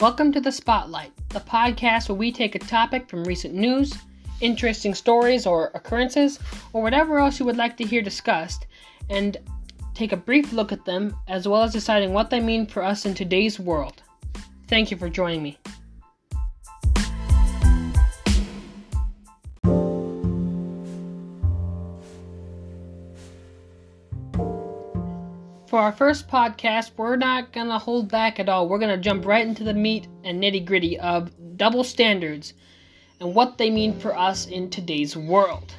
Welcome 0.00 0.30
to 0.34 0.40
the 0.40 0.52
Spotlight, 0.52 1.10
the 1.30 1.40
podcast 1.40 2.08
where 2.08 2.14
we 2.14 2.30
take 2.30 2.54
a 2.54 2.60
topic 2.60 3.08
from 3.08 3.24
recent 3.24 3.52
news, 3.52 3.92
interesting 4.40 4.94
stories 4.94 5.44
or 5.44 5.72
occurrences, 5.74 6.38
or 6.72 6.84
whatever 6.84 7.18
else 7.18 7.40
you 7.40 7.46
would 7.46 7.56
like 7.56 7.76
to 7.78 7.84
hear 7.84 8.00
discussed, 8.00 8.68
and 9.10 9.38
take 9.94 10.12
a 10.12 10.16
brief 10.16 10.52
look 10.52 10.70
at 10.70 10.84
them, 10.84 11.16
as 11.26 11.48
well 11.48 11.64
as 11.64 11.72
deciding 11.72 12.12
what 12.12 12.30
they 12.30 12.38
mean 12.38 12.64
for 12.64 12.84
us 12.84 13.06
in 13.06 13.14
today's 13.14 13.58
world. 13.58 14.04
Thank 14.68 14.92
you 14.92 14.96
for 14.96 15.08
joining 15.08 15.42
me. 15.42 15.58
Our 25.88 25.96
first 25.96 26.28
podcast, 26.28 26.90
we're 26.98 27.16
not 27.16 27.50
going 27.50 27.68
to 27.68 27.78
hold 27.78 28.10
back 28.10 28.38
at 28.38 28.46
all. 28.46 28.68
We're 28.68 28.78
going 28.78 28.94
to 28.94 29.02
jump 29.02 29.24
right 29.24 29.46
into 29.46 29.64
the 29.64 29.72
meat 29.72 30.06
and 30.22 30.38
nitty 30.38 30.66
gritty 30.66 31.00
of 31.00 31.30
double 31.56 31.82
standards 31.82 32.52
and 33.20 33.34
what 33.34 33.56
they 33.56 33.70
mean 33.70 33.98
for 33.98 34.14
us 34.14 34.48
in 34.48 34.68
today's 34.68 35.16
world. 35.16 35.72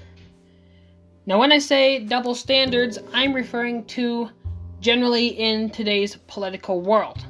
Now, 1.27 1.37
when 1.37 1.51
I 1.51 1.59
say 1.59 1.99
double 1.99 2.33
standards, 2.33 2.97
I'm 3.13 3.33
referring 3.33 3.85
to 3.85 4.31
generally 4.79 5.27
in 5.27 5.69
today's 5.69 6.15
political 6.25 6.81
world. 6.81 7.23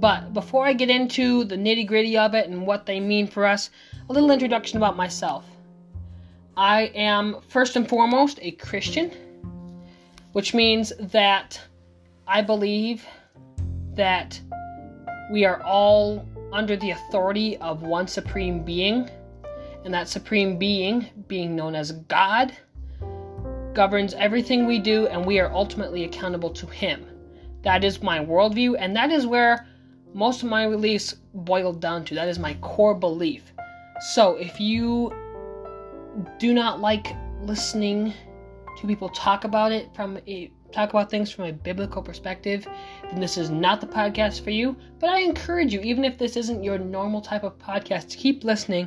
But 0.00 0.32
before 0.32 0.64
I 0.64 0.72
get 0.72 0.88
into 0.88 1.44
the 1.44 1.56
nitty 1.56 1.86
gritty 1.86 2.16
of 2.16 2.32
it 2.32 2.48
and 2.48 2.66
what 2.66 2.86
they 2.86 2.98
mean 2.98 3.26
for 3.26 3.44
us, 3.44 3.68
a 4.08 4.12
little 4.14 4.30
introduction 4.30 4.78
about 4.78 4.96
myself. 4.96 5.44
I 6.56 6.84
am 6.94 7.42
first 7.46 7.76
and 7.76 7.86
foremost 7.86 8.38
a 8.40 8.52
Christian, 8.52 9.12
which 10.32 10.54
means 10.54 10.94
that 10.98 11.60
I 12.28 12.42
believe 12.42 13.06
that 13.94 14.40
we 15.30 15.44
are 15.44 15.62
all 15.62 16.26
under 16.52 16.76
the 16.76 16.90
authority 16.90 17.56
of 17.58 17.82
one 17.82 18.08
supreme 18.08 18.64
being, 18.64 19.08
and 19.84 19.94
that 19.94 20.08
supreme 20.08 20.58
being, 20.58 21.06
being 21.28 21.54
known 21.54 21.74
as 21.74 21.92
God, 21.92 22.52
governs 23.74 24.14
everything 24.14 24.66
we 24.66 24.78
do, 24.78 25.06
and 25.06 25.24
we 25.24 25.38
are 25.38 25.52
ultimately 25.52 26.04
accountable 26.04 26.50
to 26.50 26.66
Him. 26.66 27.06
That 27.62 27.84
is 27.84 28.02
my 28.02 28.18
worldview, 28.18 28.76
and 28.78 28.96
that 28.96 29.10
is 29.10 29.26
where 29.26 29.66
most 30.14 30.42
of 30.42 30.48
my 30.48 30.66
beliefs 30.66 31.16
boil 31.34 31.72
down 31.72 32.04
to. 32.06 32.14
That 32.14 32.28
is 32.28 32.38
my 32.38 32.54
core 32.54 32.94
belief. 32.94 33.52
So 34.14 34.36
if 34.36 34.58
you 34.58 35.12
do 36.38 36.54
not 36.54 36.80
like 36.80 37.14
listening 37.42 38.14
to 38.78 38.86
people 38.86 39.08
talk 39.10 39.44
about 39.44 39.72
it 39.72 39.94
from 39.94 40.18
a 40.26 40.50
talk 40.76 40.90
about 40.90 41.10
things 41.10 41.30
from 41.30 41.46
a 41.46 41.52
biblical 41.52 42.02
perspective, 42.02 42.68
then 43.10 43.18
this 43.18 43.38
is 43.38 43.48
not 43.48 43.80
the 43.80 43.86
podcast 43.86 44.44
for 44.44 44.50
you. 44.50 44.76
But 45.00 45.08
I 45.08 45.20
encourage 45.20 45.72
you, 45.72 45.80
even 45.80 46.04
if 46.04 46.18
this 46.18 46.36
isn't 46.36 46.62
your 46.62 46.78
normal 46.78 47.22
type 47.22 47.44
of 47.44 47.58
podcast, 47.58 48.10
to 48.10 48.18
keep 48.18 48.44
listening. 48.44 48.86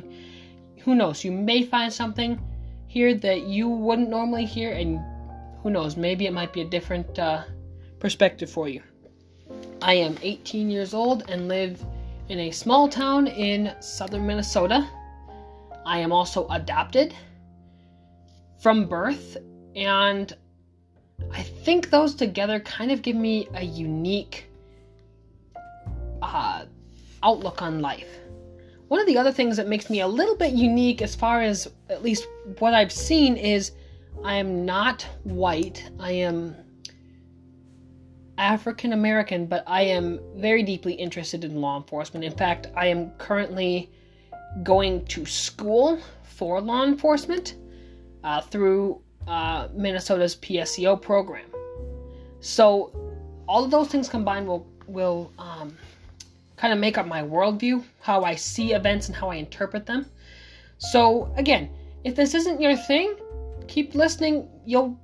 Who 0.84 0.94
knows? 0.94 1.24
You 1.24 1.32
may 1.32 1.64
find 1.64 1.92
something 1.92 2.40
here 2.86 3.14
that 3.14 3.42
you 3.42 3.68
wouldn't 3.68 4.08
normally 4.08 4.46
hear, 4.46 4.72
and 4.72 5.00
who 5.62 5.70
knows? 5.70 5.96
Maybe 5.96 6.26
it 6.26 6.32
might 6.32 6.52
be 6.52 6.60
a 6.60 6.64
different 6.64 7.18
uh, 7.18 7.42
perspective 7.98 8.48
for 8.48 8.68
you. 8.68 8.82
I 9.82 9.94
am 9.94 10.16
18 10.22 10.70
years 10.70 10.94
old 10.94 11.28
and 11.28 11.48
live 11.48 11.84
in 12.28 12.38
a 12.38 12.50
small 12.52 12.88
town 12.88 13.26
in 13.26 13.74
southern 13.80 14.26
Minnesota. 14.26 14.88
I 15.84 15.98
am 15.98 16.12
also 16.12 16.46
adopted 16.48 17.14
from 18.62 18.86
birth, 18.86 19.36
and 19.74 20.32
I 21.32 21.42
think 21.42 21.90
those 21.90 22.14
together 22.14 22.60
kind 22.60 22.90
of 22.90 23.02
give 23.02 23.16
me 23.16 23.48
a 23.54 23.62
unique 23.62 24.46
uh, 26.22 26.64
outlook 27.22 27.62
on 27.62 27.80
life. 27.80 28.08
One 28.88 29.00
of 29.00 29.06
the 29.06 29.18
other 29.18 29.30
things 29.30 29.56
that 29.56 29.68
makes 29.68 29.88
me 29.88 30.00
a 30.00 30.06
little 30.08 30.36
bit 30.36 30.52
unique, 30.52 31.00
as 31.00 31.14
far 31.14 31.42
as 31.42 31.68
at 31.88 32.02
least 32.02 32.26
what 32.58 32.74
I've 32.74 32.90
seen, 32.90 33.36
is 33.36 33.72
I 34.24 34.34
am 34.34 34.64
not 34.64 35.06
white. 35.22 35.88
I 36.00 36.12
am 36.12 36.56
African 38.36 38.92
American, 38.92 39.46
but 39.46 39.62
I 39.66 39.82
am 39.82 40.18
very 40.36 40.62
deeply 40.62 40.94
interested 40.94 41.44
in 41.44 41.60
law 41.60 41.76
enforcement. 41.76 42.24
In 42.24 42.32
fact, 42.32 42.68
I 42.74 42.86
am 42.86 43.10
currently 43.12 43.90
going 44.62 45.04
to 45.06 45.24
school 45.24 46.00
for 46.24 46.60
law 46.60 46.84
enforcement 46.84 47.54
uh, 48.24 48.40
through 48.40 49.02
uh, 49.30 49.68
Minnesota's 49.72 50.34
PSEO 50.34 51.00
program. 51.00 51.46
So 52.40 52.92
all 53.46 53.64
of 53.64 53.70
those 53.70 53.88
things 53.88 54.08
combined 54.08 54.46
will 54.48 54.66
will 54.88 55.32
um, 55.38 55.76
kind 56.56 56.72
of 56.72 56.80
make 56.80 56.98
up 56.98 57.06
my 57.06 57.22
worldview, 57.22 57.84
how 58.00 58.24
I 58.24 58.34
see 58.34 58.72
events 58.72 59.06
and 59.06 59.14
how 59.14 59.30
I 59.30 59.36
interpret 59.36 59.86
them. 59.86 60.06
So 60.78 61.32
again, 61.36 61.70
if 62.02 62.16
this 62.16 62.34
isn't 62.34 62.60
your 62.60 62.76
thing, 62.76 63.14
keep 63.68 63.94
listening. 63.94 64.48
You'll 64.64 64.98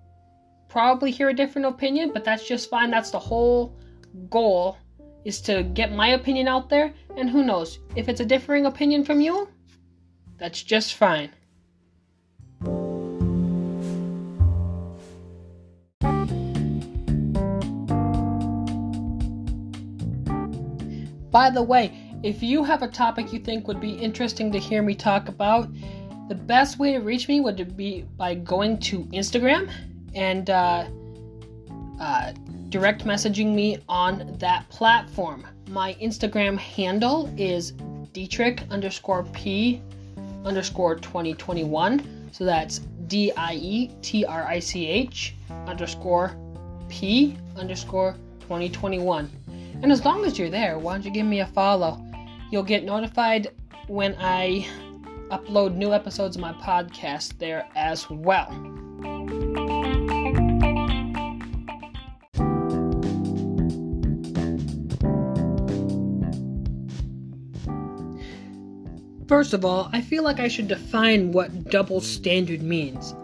probably 0.69 1.13
hear 1.13 1.29
a 1.29 1.35
different 1.35 1.69
opinion, 1.69 2.11
but 2.13 2.25
that's 2.25 2.47
just 2.49 2.69
fine. 2.69 2.91
That's 2.91 3.11
the 3.11 3.21
whole 3.21 3.79
goal 4.29 4.77
is 5.25 5.41
to 5.43 5.63
get 5.63 5.93
my 5.93 6.09
opinion 6.09 6.49
out 6.49 6.69
there, 6.69 6.93
and 7.17 7.29
who 7.29 7.43
knows, 7.45 7.81
if 7.97 8.09
it's 8.09 8.21
a 8.21 8.25
differing 8.25 8.67
opinion 8.67 9.05
from 9.05 9.21
you, 9.21 9.49
that's 10.39 10.63
just 10.63 10.95
fine. 10.95 11.31
By 21.37 21.51
the 21.51 21.63
way, 21.63 21.93
if 22.23 22.43
you 22.43 22.65
have 22.65 22.81
a 22.81 22.89
topic 22.89 23.31
you 23.31 23.39
think 23.39 23.69
would 23.69 23.79
be 23.79 23.91
interesting 23.91 24.51
to 24.53 24.59
hear 24.59 24.81
me 24.81 24.95
talk 24.95 25.29
about, 25.29 25.69
the 26.31 26.35
best 26.35 26.79
way 26.79 26.93
to 26.93 27.01
reach 27.01 27.29
me 27.29 27.43
would 27.43 27.77
be 27.77 28.07
by 28.17 28.37
going 28.37 28.79
to 28.89 29.05
Instagram 29.13 29.71
and 30.15 30.49
uh, 30.49 30.87
uh, 32.01 32.33
direct 32.71 33.05
messaging 33.05 33.55
me 33.55 33.77
on 33.87 34.35
that 34.39 34.67
platform. 34.71 35.47
My 35.69 35.93
Instagram 36.01 36.57
handle 36.57 37.31
is 37.37 37.73
Dietrich 38.15 38.63
underscore 38.71 39.25
P 39.35 39.83
underscore 40.47 40.95
2021. 40.95 42.31
So 42.33 42.47
that's 42.47 42.79
D 43.09 43.31
I 43.37 43.53
E 43.57 43.91
T 44.01 44.25
R 44.25 44.47
I 44.47 44.59
C 44.59 44.87
H 44.87 45.35
underscore 45.67 46.35
P 46.89 47.37
underscore 47.59 48.17
2021. 48.41 49.31
And 49.83 49.93
as 49.93 50.05
long 50.05 50.25
as 50.25 50.39
you're 50.39 50.51
there, 50.51 50.79
why 50.79 50.95
don't 50.95 51.05
you 51.05 51.11
give 51.11 51.27
me 51.27 51.41
a 51.41 51.47
follow? 51.47 52.05
You'll 52.51 52.63
get 52.63 52.85
notified 52.85 53.53
when 53.87 54.17
I 54.19 54.67
upload 55.31 55.75
new 55.75 55.93
episodes 55.93 56.37
of 56.37 56.43
my 56.43 56.53
podcast 56.55 57.39
there 57.39 57.69
as 57.77 58.09
well. 58.09 58.51
First 69.29 69.55
of 69.55 69.65
all, 69.65 69.91
I 69.93 70.01
feel 70.01 70.23
like 70.23 70.39
I 70.39 70.49
should 70.49 70.69
define 70.69 71.33
what 71.33 71.71
double 71.71 72.01
standard 72.01 72.63
means. 72.63 73.15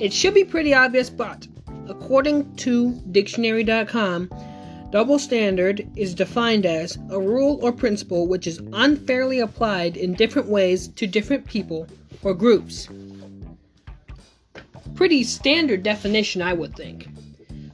It 0.00 0.12
should 0.12 0.34
be 0.34 0.44
pretty 0.44 0.72
obvious, 0.74 1.10
but 1.10 1.46
according 1.88 2.56
to 2.56 2.92
dictionary.com, 3.12 4.30
Double 4.96 5.18
standard 5.18 5.86
is 5.94 6.14
defined 6.14 6.64
as 6.64 6.96
a 7.10 7.20
rule 7.20 7.58
or 7.60 7.70
principle 7.70 8.26
which 8.26 8.46
is 8.46 8.62
unfairly 8.72 9.40
applied 9.40 9.94
in 9.94 10.14
different 10.14 10.48
ways 10.48 10.88
to 10.88 11.06
different 11.06 11.46
people 11.46 11.86
or 12.22 12.32
groups. 12.32 12.88
Pretty 14.94 15.22
standard 15.22 15.82
definition, 15.82 16.40
I 16.40 16.54
would 16.54 16.74
think. 16.74 17.08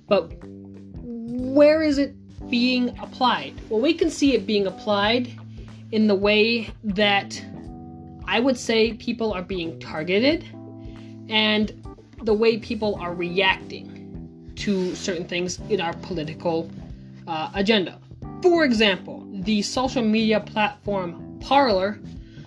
But 0.09 0.33
where 0.45 1.81
is 1.81 1.99
it 1.99 2.13
being 2.51 2.89
applied? 2.99 3.55
Well, 3.69 3.81
we 3.81 3.95
can 3.95 4.11
see 4.11 4.35
it 4.35 4.45
being 4.45 4.67
applied 4.67 5.31
in 5.93 6.09
the 6.09 6.17
way 6.17 6.71
that 6.83 7.41
I 8.25 8.41
would 8.41 8.59
say 8.59 8.95
people 8.95 9.33
are 9.33 9.43
being 9.43 9.79
targeted 9.79 10.45
and 11.29 11.71
the 12.21 12.35
way 12.35 12.59
people 12.59 12.97
are 12.97 13.15
reacting 13.15 14.53
to 14.57 14.97
certain 14.97 15.29
things 15.29 15.61
in 15.69 15.81
our 15.81 15.93
political 15.93 16.69
uh, 17.27 17.51
agenda. 17.55 18.01
For 18.43 18.65
example, 18.65 19.27
the 19.33 19.63
social 19.63 20.03
media 20.03 20.41
platform 20.41 21.39
Parler 21.41 22.01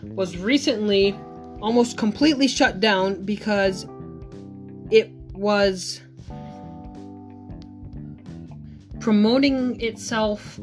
was 0.04 0.38
recently 0.38 1.16
almost 1.62 1.98
completely 1.98 2.48
shut 2.48 2.80
down 2.80 3.26
because 3.26 3.86
it 4.92 5.10
was 5.34 6.02
promoting 9.00 9.80
itself 9.82 10.60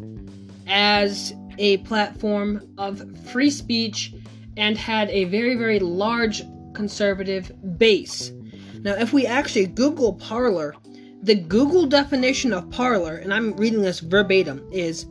as 0.67 1.35
a 1.59 1.79
platform 1.79 2.67
of 2.79 3.03
free 3.29 3.51
speech 3.51 4.15
and 4.57 4.77
had 4.77 5.09
a 5.11 5.25
very, 5.25 5.55
very 5.55 5.79
large 5.79 6.43
conservative 6.75 7.53
base. 7.79 8.33
Now, 8.81 8.95
if 8.95 9.13
we 9.13 9.27
actually 9.27 9.67
Google 9.67 10.15
Parler, 10.15 10.75
the 11.23 11.37
Google 11.37 11.87
definition 11.87 12.53
of 12.53 12.69
Parler, 12.71 13.17
and 13.17 13.33
I'm 13.33 13.53
reading 13.53 13.81
this 13.81 14.01
verbatim, 14.01 14.69
is 14.73 15.07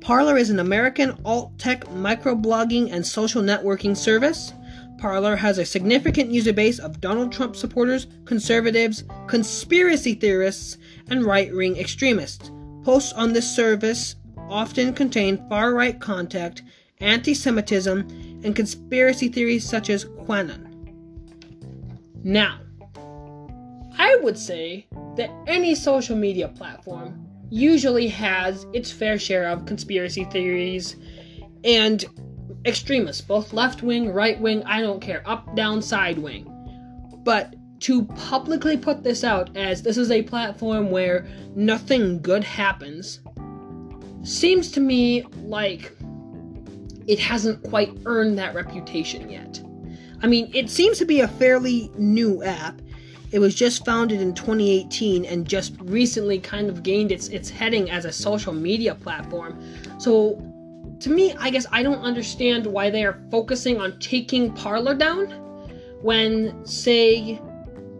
Parler 0.00 0.36
is 0.36 0.50
an 0.50 0.58
American 0.58 1.16
alt 1.24 1.56
tech 1.56 1.84
microblogging 1.84 2.92
and 2.92 3.06
social 3.06 3.40
networking 3.40 3.96
service. 3.96 4.52
Parler 4.98 5.36
has 5.36 5.58
a 5.58 5.64
significant 5.64 6.32
user 6.32 6.52
base 6.52 6.80
of 6.80 7.00
Donald 7.00 7.30
Trump 7.30 7.54
supporters, 7.54 8.08
conservatives, 8.24 9.04
conspiracy 9.28 10.14
theorists, 10.14 10.78
and 11.08 11.24
right 11.24 11.54
wing 11.54 11.76
extremists. 11.76 12.50
Posts 12.82 13.12
on 13.12 13.32
this 13.32 13.48
service 13.48 14.16
often 14.48 14.92
contain 14.92 15.48
far 15.48 15.74
right 15.74 16.00
content, 16.00 16.62
anti 16.98 17.34
Semitism, 17.34 18.00
and 18.42 18.56
conspiracy 18.56 19.28
theories 19.28 19.68
such 19.68 19.90
as 19.90 20.06
QAnon. 20.06 20.68
Now, 22.24 22.61
I 24.02 24.16
would 24.16 24.36
say 24.36 24.88
that 25.16 25.30
any 25.46 25.76
social 25.76 26.16
media 26.16 26.48
platform 26.48 27.24
usually 27.50 28.08
has 28.08 28.66
its 28.72 28.90
fair 28.90 29.16
share 29.16 29.48
of 29.48 29.64
conspiracy 29.64 30.24
theories 30.24 30.96
and 31.62 32.04
extremists, 32.64 33.22
both 33.22 33.52
left 33.52 33.84
wing, 33.84 34.12
right 34.12 34.40
wing, 34.40 34.64
I 34.64 34.80
don't 34.80 34.98
care, 34.98 35.22
up, 35.24 35.54
down, 35.54 35.82
side 35.82 36.18
wing. 36.18 36.48
But 37.22 37.54
to 37.82 38.06
publicly 38.06 38.76
put 38.76 39.04
this 39.04 39.22
out 39.22 39.56
as 39.56 39.82
this 39.82 39.96
is 39.96 40.10
a 40.10 40.22
platform 40.22 40.90
where 40.90 41.24
nothing 41.54 42.20
good 42.20 42.42
happens 42.42 43.20
seems 44.24 44.72
to 44.72 44.80
me 44.80 45.22
like 45.44 45.92
it 47.06 47.20
hasn't 47.20 47.62
quite 47.62 47.96
earned 48.04 48.36
that 48.38 48.52
reputation 48.52 49.30
yet. 49.30 49.62
I 50.22 50.26
mean, 50.26 50.50
it 50.52 50.70
seems 50.70 50.98
to 50.98 51.04
be 51.04 51.20
a 51.20 51.28
fairly 51.28 51.88
new 51.96 52.42
app. 52.42 52.82
It 53.32 53.38
was 53.38 53.54
just 53.54 53.84
founded 53.86 54.20
in 54.20 54.34
2018 54.34 55.24
and 55.24 55.48
just 55.48 55.74
recently 55.80 56.38
kind 56.38 56.68
of 56.68 56.82
gained 56.82 57.10
its 57.10 57.28
its 57.28 57.48
heading 57.48 57.90
as 57.90 58.04
a 58.04 58.12
social 58.12 58.52
media 58.52 58.94
platform. 58.94 59.58
So 59.98 60.40
to 61.00 61.10
me, 61.10 61.34
I 61.38 61.48
guess 61.50 61.66
I 61.72 61.82
don't 61.82 62.02
understand 62.02 62.66
why 62.66 62.90
they 62.90 63.04
are 63.04 63.18
focusing 63.30 63.80
on 63.80 63.98
taking 63.98 64.52
Parler 64.52 64.94
down 64.94 65.30
when 66.02 66.64
say 66.66 67.40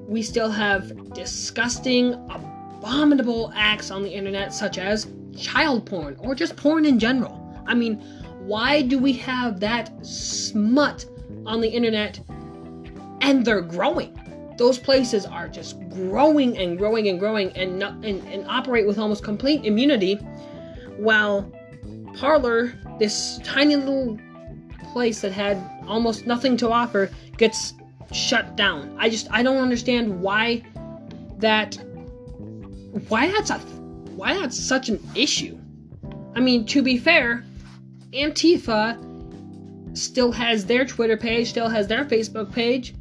we 0.06 0.20
still 0.22 0.50
have 0.50 1.14
disgusting, 1.14 2.12
abominable 2.28 3.52
acts 3.54 3.90
on 3.90 4.02
the 4.02 4.10
internet 4.10 4.52
such 4.52 4.76
as 4.76 5.06
child 5.36 5.86
porn 5.86 6.14
or 6.18 6.34
just 6.34 6.56
porn 6.56 6.84
in 6.84 6.98
general. 6.98 7.38
I 7.66 7.74
mean, 7.74 7.96
why 8.40 8.82
do 8.82 8.98
we 8.98 9.14
have 9.14 9.60
that 9.60 10.04
smut 10.04 11.06
on 11.46 11.62
the 11.62 11.68
internet 11.68 12.20
and 13.22 13.44
they're 13.46 13.62
growing? 13.62 14.18
Those 14.56 14.78
places 14.78 15.26
are 15.26 15.48
just 15.48 15.78
growing 15.90 16.58
and 16.58 16.78
growing 16.78 17.08
and 17.08 17.18
growing 17.18 17.50
and, 17.56 17.78
not, 17.78 17.94
and, 18.04 18.22
and 18.28 18.46
operate 18.48 18.86
with 18.86 18.98
almost 18.98 19.24
complete 19.24 19.64
immunity 19.64 20.16
while 20.96 21.50
Parler 22.14 22.72
this 22.98 23.38
tiny 23.42 23.76
little 23.76 24.18
place 24.92 25.20
that 25.22 25.32
had 25.32 25.58
almost 25.86 26.26
nothing 26.26 26.56
to 26.58 26.70
offer, 26.70 27.10
gets 27.36 27.74
shut 28.12 28.56
down. 28.56 28.94
I 28.98 29.08
just 29.08 29.26
I 29.30 29.42
don't 29.42 29.56
understand 29.56 30.20
why 30.20 30.62
that 31.38 31.76
why 33.08 33.30
that's 33.30 33.50
a 33.50 33.58
why 34.14 34.34
that's 34.34 34.58
such 34.58 34.88
an 34.88 35.02
issue. 35.14 35.58
I 36.34 36.40
mean, 36.40 36.66
to 36.66 36.82
be 36.82 36.98
fair, 36.98 37.44
Antifa 38.12 38.98
still 39.96 40.32
has 40.32 40.66
their 40.66 40.84
Twitter 40.84 41.16
page, 41.16 41.48
still 41.48 41.68
has 41.68 41.86
their 41.86 42.04
Facebook 42.04 42.52
page, 42.52 42.94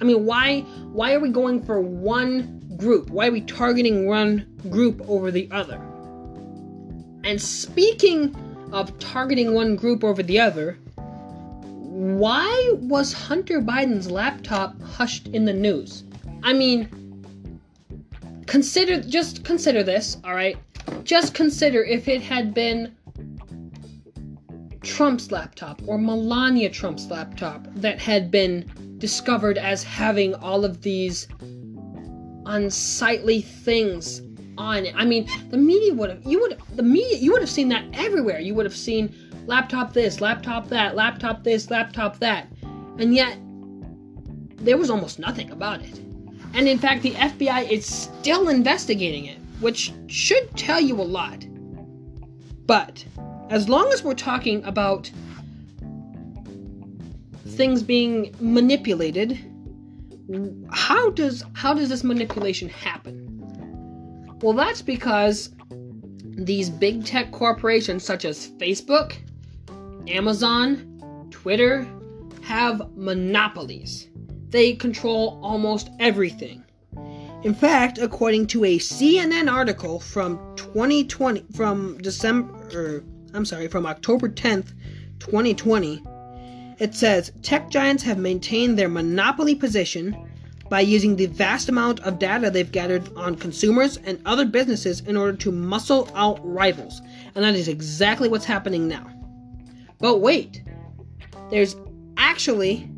I 0.00 0.04
mean, 0.04 0.24
why 0.24 0.60
why 0.92 1.12
are 1.14 1.20
we 1.20 1.28
going 1.28 1.62
for 1.62 1.80
one 1.80 2.62
group? 2.76 3.10
Why 3.10 3.28
are 3.28 3.32
we 3.32 3.42
targeting 3.42 4.06
one 4.06 4.46
group 4.70 5.02
over 5.08 5.30
the 5.30 5.48
other? 5.50 5.80
And 7.24 7.40
speaking 7.40 8.34
of 8.72 8.98
targeting 8.98 9.52
one 9.52 9.76
group 9.76 10.02
over 10.02 10.22
the 10.22 10.40
other, 10.40 10.78
why 10.94 12.72
was 12.76 13.12
Hunter 13.12 13.60
Biden's 13.60 14.10
laptop 14.10 14.80
hushed 14.80 15.28
in 15.28 15.44
the 15.44 15.52
news? 15.52 16.04
I 16.42 16.54
mean, 16.54 16.88
consider 18.46 19.02
just 19.02 19.44
consider 19.44 19.82
this, 19.82 20.16
all 20.24 20.34
right? 20.34 20.56
Just 21.04 21.34
consider 21.34 21.84
if 21.84 22.08
it 22.08 22.22
had 22.22 22.54
been 22.54 22.96
Trump's 24.82 25.30
laptop 25.30 25.82
or 25.86 25.98
Melania 25.98 26.70
Trump's 26.70 27.06
laptop 27.10 27.66
that 27.74 28.00
had 28.00 28.30
been 28.30 28.64
discovered 29.00 29.58
as 29.58 29.82
having 29.82 30.34
all 30.36 30.64
of 30.64 30.82
these 30.82 31.26
unsightly 32.46 33.40
things 33.40 34.22
on 34.58 34.86
it. 34.86 34.94
I 34.96 35.04
mean, 35.04 35.28
the 35.50 35.56
media 35.56 35.94
would 35.94 36.10
have 36.10 36.24
you 36.24 36.40
would 36.40 36.58
the 36.76 36.82
media 36.82 37.16
you 37.16 37.32
would 37.32 37.40
have 37.40 37.50
seen 37.50 37.68
that 37.70 37.84
everywhere. 37.92 38.38
You 38.38 38.54
would 38.54 38.66
have 38.66 38.76
seen 38.76 39.14
laptop 39.46 39.92
this, 39.92 40.20
laptop 40.20 40.68
that, 40.68 40.94
laptop 40.94 41.42
this, 41.42 41.70
laptop 41.70 42.18
that. 42.18 42.46
And 42.98 43.14
yet 43.14 43.38
there 44.56 44.76
was 44.76 44.90
almost 44.90 45.18
nothing 45.18 45.50
about 45.50 45.82
it. 45.82 45.98
And 46.52 46.68
in 46.68 46.78
fact, 46.78 47.02
the 47.02 47.12
FBI 47.12 47.70
is 47.70 47.86
still 47.86 48.48
investigating 48.48 49.26
it, 49.26 49.38
which 49.60 49.92
should 50.08 50.54
tell 50.56 50.80
you 50.80 51.00
a 51.00 51.02
lot. 51.02 51.46
But 52.66 53.04
as 53.48 53.68
long 53.68 53.92
as 53.92 54.04
we're 54.04 54.14
talking 54.14 54.62
about 54.64 55.10
things 57.60 57.82
being 57.82 58.34
manipulated 58.40 59.38
how 60.72 61.10
does 61.10 61.44
how 61.52 61.74
does 61.74 61.90
this 61.90 62.02
manipulation 62.02 62.70
happen? 62.70 64.38
Well 64.40 64.54
that's 64.54 64.80
because 64.80 65.50
these 66.22 66.70
big 66.70 67.04
tech 67.04 67.32
corporations 67.32 68.02
such 68.02 68.24
as 68.24 68.48
facebook 68.52 69.14
amazon 70.08 71.28
twitter 71.30 71.86
have 72.42 72.96
monopolies. 72.96 74.08
They 74.48 74.72
control 74.72 75.38
almost 75.42 75.90
everything. 75.98 76.64
In 77.42 77.54
fact 77.54 77.98
according 77.98 78.46
to 78.48 78.64
a 78.64 78.78
cnn 78.78 79.52
article 79.52 80.00
from 80.00 80.38
2020 80.56 81.44
from 81.54 81.98
december 81.98 83.04
i'm 83.34 83.44
sorry 83.44 83.68
from 83.68 83.84
october 83.84 84.30
10th 84.30 84.72
2020 85.18 86.02
it 86.80 86.94
says 86.94 87.30
tech 87.42 87.70
giants 87.70 88.02
have 88.02 88.18
maintained 88.18 88.78
their 88.78 88.88
monopoly 88.88 89.54
position 89.54 90.16
by 90.70 90.80
using 90.80 91.16
the 91.16 91.26
vast 91.26 91.68
amount 91.68 92.00
of 92.00 92.18
data 92.18 92.50
they've 92.50 92.72
gathered 92.72 93.14
on 93.16 93.34
consumers 93.34 93.98
and 93.98 94.20
other 94.24 94.46
businesses 94.46 95.00
in 95.00 95.16
order 95.16 95.36
to 95.36 95.52
muscle 95.52 96.08
out 96.14 96.40
rivals. 96.42 97.02
And 97.34 97.44
that 97.44 97.54
is 97.54 97.68
exactly 97.68 98.28
what's 98.28 98.44
happening 98.44 98.88
now. 98.88 99.06
But 99.98 100.18
wait, 100.18 100.62
there's 101.50 101.76
actually 102.16 102.88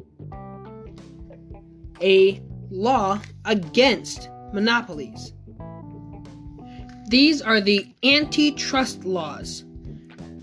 a 2.01 2.41
law 2.71 3.21
against 3.47 4.29
monopolies. 4.53 5.33
These 7.09 7.43
are 7.43 7.61
the 7.61 7.93
antitrust 8.05 9.05
laws. 9.05 9.65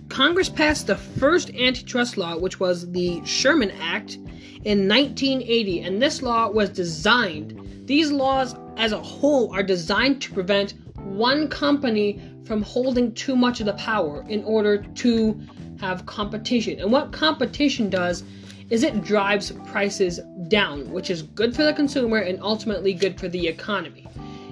Congress 0.10 0.50
passed 0.50 0.88
the 0.88 0.96
first 0.96 1.50
antitrust 1.52 2.18
law, 2.18 2.38
which 2.38 2.60
was 2.60 2.92
the 2.92 3.24
Sherman 3.26 3.72
Act, 3.80 4.18
in 4.66 4.90
1980, 4.90 5.82
and 5.82 6.02
this 6.02 6.22
law 6.22 6.50
was 6.50 6.70
designed, 6.70 7.86
these 7.86 8.12
laws 8.12 8.56
as 8.76 8.92
a 8.92 9.02
whole 9.02 9.54
are 9.54 9.64
designed 9.64 10.22
to 10.22 10.34
prevent 10.34 10.74
one 10.98 11.48
company 11.48 12.22
from 12.46 12.62
holding 12.62 13.14
too 13.14 13.36
much 13.36 13.60
of 13.62 13.66
the 13.66 13.74
power 13.74 14.26
in 14.28 14.44
order 14.44 14.84
to 14.96 15.40
have 15.80 16.06
competition. 16.06 16.80
And 16.80 16.92
what 16.92 17.12
competition 17.12 17.90
does 17.90 18.24
is 18.70 18.84
it 18.84 19.04
drives 19.04 19.52
prices 19.68 20.20
down, 20.50 20.92
which 20.92 21.10
is 21.10 21.22
good 21.24 21.56
for 21.56 21.64
the 21.64 21.74
consumer 21.74 22.18
and 22.18 22.40
ultimately 22.42 22.94
good 22.94 23.20
for 23.20 23.30
the 23.30 23.48
economy. 23.48 24.06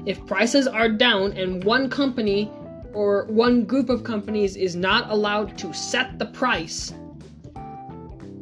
If 0.05 0.25
prices 0.25 0.67
are 0.67 0.89
down 0.89 1.33
and 1.33 1.63
one 1.63 1.89
company 1.89 2.49
or 2.97 3.25
one 3.25 3.63
group 3.63 3.89
of 3.89 4.03
companies 4.03 4.55
is 4.55 4.75
not 4.75 5.07
allowed 5.11 5.55
to 5.55 5.71
set 5.71 6.17
the 6.17 6.25
price, 6.25 6.95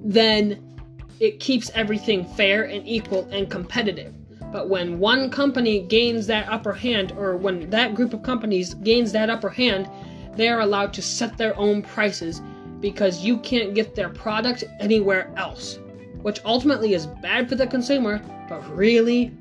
then 0.05 0.77
it 1.19 1.41
keeps 1.41 1.69
everything 1.75 2.23
fair 2.23 2.63
and 2.63 2.87
equal 2.87 3.27
and 3.31 3.51
competitive. 3.51 4.13
But 4.53 4.69
when 4.69 4.97
one 4.97 5.29
company 5.29 5.81
gains 5.81 6.25
that 6.27 6.47
upper 6.47 6.71
hand, 6.71 7.11
or 7.17 7.35
when 7.35 7.69
that 7.69 7.95
group 7.95 8.13
of 8.13 8.23
companies 8.23 8.75
gains 8.75 9.11
that 9.11 9.29
upper 9.29 9.49
hand, 9.49 9.89
they 10.37 10.47
are 10.47 10.61
allowed 10.61 10.93
to 10.93 11.01
set 11.01 11.37
their 11.37 11.57
own 11.59 11.81
prices 11.81 12.41
because 12.79 13.25
you 13.25 13.39
can't 13.39 13.75
get 13.75 13.93
their 13.93 14.09
product 14.09 14.63
anywhere 14.79 15.33
else. 15.35 15.79
Which 16.21 16.39
ultimately 16.45 16.93
is 16.93 17.07
bad 17.07 17.49
for 17.49 17.55
the 17.55 17.67
consumer, 17.67 18.21
but 18.47 18.65
really, 18.73 19.33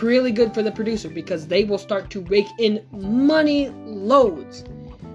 really 0.00 0.32
good 0.32 0.54
for 0.54 0.62
the 0.62 0.72
producer 0.72 1.08
because 1.08 1.46
they 1.46 1.64
will 1.64 1.78
start 1.78 2.10
to 2.10 2.20
rake 2.22 2.48
in 2.58 2.84
money 2.92 3.68
loads. 3.84 4.64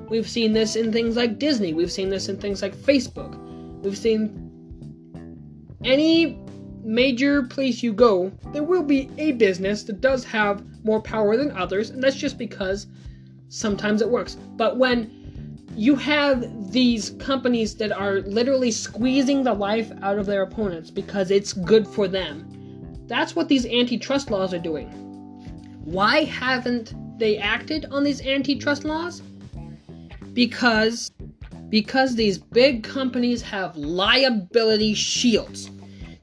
We've 0.09 0.29
seen 0.29 0.53
this 0.53 0.75
in 0.75 0.91
things 0.91 1.15
like 1.15 1.39
Disney, 1.39 1.73
we've 1.73 1.91
seen 1.91 2.09
this 2.09 2.29
in 2.29 2.37
things 2.37 2.61
like 2.61 2.75
Facebook, 2.75 3.35
we've 3.83 3.97
seen 3.97 4.43
any 5.83 6.39
major 6.83 7.43
place 7.43 7.83
you 7.83 7.91
go, 7.91 8.31
there 8.53 8.63
will 8.63 8.83
be 8.83 9.11
a 9.17 9.33
business 9.33 9.83
that 9.83 9.99
does 9.99 10.23
have 10.23 10.63
more 10.85 11.01
power 11.01 11.35
than 11.35 11.51
others, 11.51 11.89
and 11.89 12.01
that's 12.01 12.15
just 12.15 12.37
because 12.37 12.87
sometimes 13.49 14.01
it 14.01 14.09
works. 14.09 14.35
But 14.55 14.77
when 14.77 15.11
you 15.75 15.95
have 15.95 16.71
these 16.71 17.11
companies 17.19 17.75
that 17.75 17.91
are 17.91 18.21
literally 18.21 18.71
squeezing 18.71 19.43
the 19.43 19.53
life 19.53 19.91
out 20.01 20.17
of 20.17 20.25
their 20.25 20.41
opponents 20.41 20.89
because 20.89 21.29
it's 21.29 21.53
good 21.53 21.87
for 21.87 22.07
them. 22.07 22.66
That's 23.07 23.35
what 23.35 23.47
these 23.47 23.65
antitrust 23.65 24.29
laws 24.29 24.53
are 24.53 24.59
doing. 24.59 24.89
Why 25.83 26.25
haven't 26.25 26.93
they 27.17 27.37
acted 27.37 27.85
on 27.91 28.03
these 28.03 28.21
antitrust 28.25 28.83
laws? 28.83 29.21
Because 30.33 31.11
because 31.69 32.15
these 32.15 32.37
big 32.37 32.83
companies 32.83 33.41
have 33.41 33.75
liability 33.75 34.93
shields. 34.93 35.69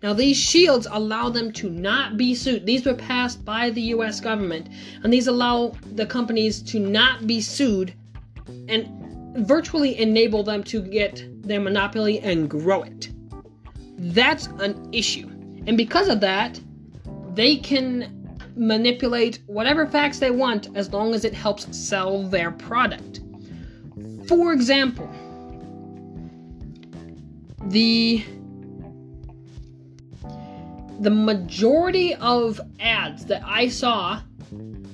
Now, 0.03 0.13
these 0.13 0.37
shields 0.37 0.87
allow 0.91 1.31
them 1.31 1.51
to 1.53 1.71
not 1.71 2.17
be 2.17 2.35
sued. 2.35 2.67
These 2.67 2.85
were 2.85 2.95
passed 2.95 3.45
by 3.45 3.71
the 3.71 3.81
US 3.95 4.21
government, 4.21 4.69
and 5.03 5.13
these 5.13 5.27
allow 5.27 5.73
the 5.95 6.07
companies 6.07 6.61
to 6.65 6.79
not 6.79 7.27
be 7.27 7.41
sued 7.41 7.95
and 8.69 8.87
virtually 9.47 9.99
enable 9.99 10.43
them 10.43 10.63
to 10.65 10.83
get 10.83 11.25
their 11.43 11.61
monopoly 11.61 12.21
and 12.21 12.49
grow 12.49 12.83
it. 12.83 13.11
That's 13.97 14.47
an 14.59 14.89
issue. 14.93 15.29
And 15.67 15.77
because 15.77 16.09
of 16.09 16.21
that, 16.21 16.61
they 17.35 17.57
can 17.57 18.39
manipulate 18.57 19.41
whatever 19.47 19.87
facts 19.87 20.19
they 20.19 20.31
want 20.31 20.69
as 20.75 20.93
long 20.93 21.15
as 21.15 21.25
it 21.25 21.35
helps 21.35 21.77
sell 21.77 22.23
their 22.23 22.51
product. 22.51 23.21
For 24.27 24.53
example, 24.53 25.11
the 27.67 28.25
the 31.01 31.11
majority 31.11 32.15
of 32.15 32.61
ads 32.79 33.27
that 33.27 33.43
I 33.45 33.69
saw 33.69 34.21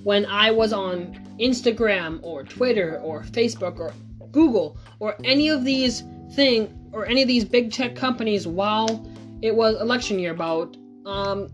when 0.02 0.25
I 0.26 0.50
was 0.50 0.73
on 0.73 1.14
Instagram 1.38 2.20
or 2.23 2.42
Twitter 2.42 2.99
or 3.00 3.23
Facebook 3.23 3.78
or 3.78 3.92
Google 4.32 4.78
or 4.99 5.16
any 5.25 5.49
of 5.50 5.64
these 5.64 6.02
thing 6.32 6.75
or 6.92 7.06
any 7.06 7.23
of 7.23 7.28
these 7.28 7.44
big 7.44 7.70
tech 7.70 7.94
companies 7.94 8.47
while 8.47 9.06
it 9.42 9.54
was 9.54 9.80
election 9.80 10.18
year 10.18 10.32
about 10.32 10.76
um, 11.04 11.49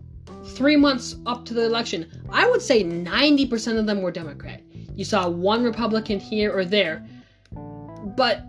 three 0.45 0.75
months 0.75 1.15
up 1.25 1.45
to 1.45 1.53
the 1.53 1.65
election, 1.65 2.09
I 2.29 2.49
would 2.49 2.61
say 2.61 2.83
90% 2.83 3.79
of 3.79 3.85
them 3.85 4.01
were 4.01 4.11
Democrat. 4.11 4.61
You 4.71 5.05
saw 5.05 5.29
one 5.29 5.63
Republican 5.63 6.19
here 6.19 6.51
or 6.51 6.65
there, 6.65 7.05
but 7.51 8.43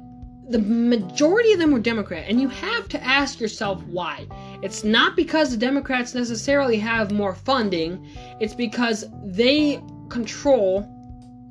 the 0.49 0.59
majority 0.59 1.53
of 1.53 1.59
them 1.59 1.73
were 1.73 1.79
Democrat, 1.79 2.25
and 2.27 2.41
you 2.41 2.49
have 2.49 2.89
to 2.89 3.05
ask 3.05 3.39
yourself 3.39 3.83
why. 3.85 4.27
It's 4.63 4.83
not 4.83 5.15
because 5.15 5.51
the 5.51 5.59
Democrats 5.59 6.15
necessarily 6.15 6.79
have 6.79 7.13
more 7.13 7.35
funding, 7.35 8.09
it's 8.41 8.55
because 8.55 9.05
they 9.25 9.83
control 10.09 10.89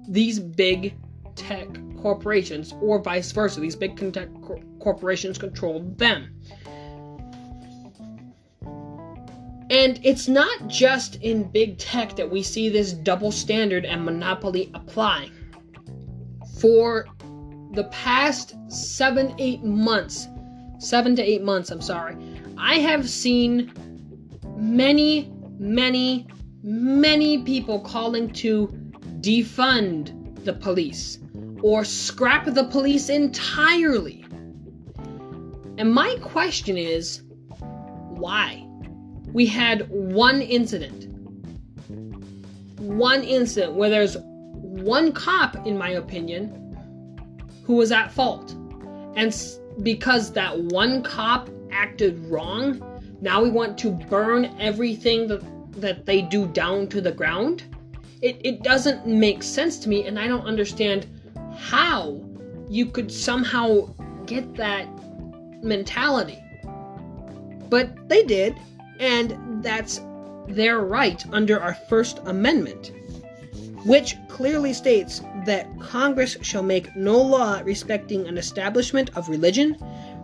these 0.08 0.40
big 0.40 0.96
tech 1.36 1.68
corporations, 2.02 2.74
or 2.82 3.00
vice 3.00 3.32
versa. 3.32 3.60
These 3.60 3.76
big 3.76 4.14
tech 4.14 4.30
corporations 4.80 5.38
control 5.38 5.82
them. 5.98 6.30
And 9.70 10.00
it's 10.04 10.28
not 10.28 10.68
just 10.68 11.16
in 11.22 11.44
big 11.44 11.78
tech 11.78 12.16
that 12.16 12.30
we 12.30 12.42
see 12.42 12.70
this 12.70 12.94
double 12.94 13.32
standard 13.32 13.86
and 13.86 14.06
monopoly 14.06 14.72
apply. 14.74 15.30
For 16.60 17.06
the 17.74 17.84
past 17.86 18.56
seven, 18.70 19.36
eight 19.40 19.64
months, 19.64 20.28
seven 20.80 21.16
to 21.18 21.22
eight 21.22 21.44
months, 21.44 21.70
I'm 21.70 21.82
sorry, 21.82 22.16
I 22.58 22.76
have 22.76 23.10
seen 23.10 23.74
many, 24.56 25.32
many, 25.60 26.28
many 26.64 27.44
people 27.44 27.82
calling 27.82 28.32
to 28.34 28.68
defund 29.22 30.44
the 30.46 30.54
police 30.54 31.20
or 31.62 31.84
scrap 31.84 32.46
the 32.46 32.64
police 32.64 33.10
entirely. 33.10 34.24
And 35.78 35.94
my 35.94 36.18
question 36.22 36.78
is 36.78 37.22
why? 38.10 38.67
We 39.34 39.46
had 39.46 39.90
one 39.90 40.42
incident. 40.42 41.08
One 42.80 43.24
incident 43.24 43.74
where 43.74 43.90
there's 43.90 44.18
one 44.18 45.12
cop, 45.12 45.68
in 45.68 45.78
my 45.78 45.92
opinion, 45.92 46.64
who 47.64 47.76
was 47.76 47.92
at 47.92 48.12
fault. 48.12 48.52
And 49.16 49.36
because 49.84 50.32
that 50.34 50.58
one 50.58 51.04
cop 51.04 51.50
acted 51.72 52.20
wrong, 52.28 52.82
now 53.22 53.42
we 53.44 53.50
want 53.50 53.78
to 53.80 53.90
burn 53.92 54.56
everything 54.60 55.28
that, 55.28 55.44
that 55.82 56.06
they 56.06 56.22
do 56.22 56.48
down 56.48 56.88
to 56.88 57.02
the 57.02 57.12
ground? 57.12 57.64
It, 58.22 58.40
it 58.44 58.64
doesn't 58.64 59.06
make 59.06 59.44
sense 59.44 59.78
to 59.80 59.90
me, 59.90 60.08
and 60.08 60.18
I 60.18 60.28
don't 60.28 60.46
understand 60.46 61.08
how 61.58 62.24
you 62.70 62.86
could 62.86 63.12
somehow 63.12 63.94
get 64.26 64.56
that 64.56 64.88
mentality. 65.64 66.40
But 67.70 68.08
they 68.08 68.24
did, 68.24 68.56
and 69.00 69.64
that's 69.64 70.02
their 70.48 70.80
right 70.80 71.24
under 71.32 71.60
our 71.60 71.74
First 71.90 72.20
Amendment 72.26 72.92
which 73.88 74.18
clearly 74.28 74.74
states 74.74 75.22
that 75.46 75.68
Congress 75.80 76.36
shall 76.42 76.62
make 76.62 76.94
no 76.96 77.18
law 77.18 77.62
respecting 77.64 78.28
an 78.28 78.38
establishment 78.38 79.10
of 79.16 79.30
religion, 79.30 79.78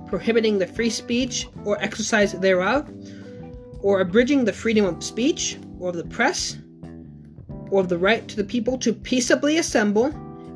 prohibiting 0.07 0.57
the 0.59 0.67
free 0.67 0.89
speech 0.89 1.47
or 1.63 1.81
exercise 1.81 2.33
thereof, 2.33 2.89
or 3.81 4.01
abridging 4.01 4.43
the 4.43 4.51
freedom 4.51 4.85
of 4.85 5.01
speech 5.01 5.57
or 5.79 5.89
of 5.89 5.95
the 5.95 6.03
press, 6.03 6.57
or 7.69 7.79
of 7.79 7.87
the 7.87 7.97
right 7.97 8.27
to 8.27 8.35
the 8.35 8.43
people 8.43 8.77
to 8.77 8.91
peaceably 8.91 9.57
assemble 9.57 10.07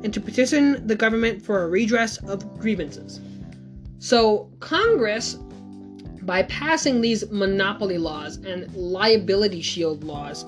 and 0.02 0.12
to 0.12 0.20
petition 0.20 0.86
the 0.86 0.94
government 0.94 1.42
for 1.42 1.62
a 1.62 1.68
redress 1.68 2.18
of 2.28 2.58
grievances. 2.58 3.20
So, 4.00 4.50
Congress, 4.60 5.38
by 6.28 6.42
passing 6.42 7.00
these 7.00 7.28
monopoly 7.30 7.96
laws 7.96 8.36
and 8.36 8.70
liability 8.76 9.62
shield 9.62 10.04
laws, 10.04 10.44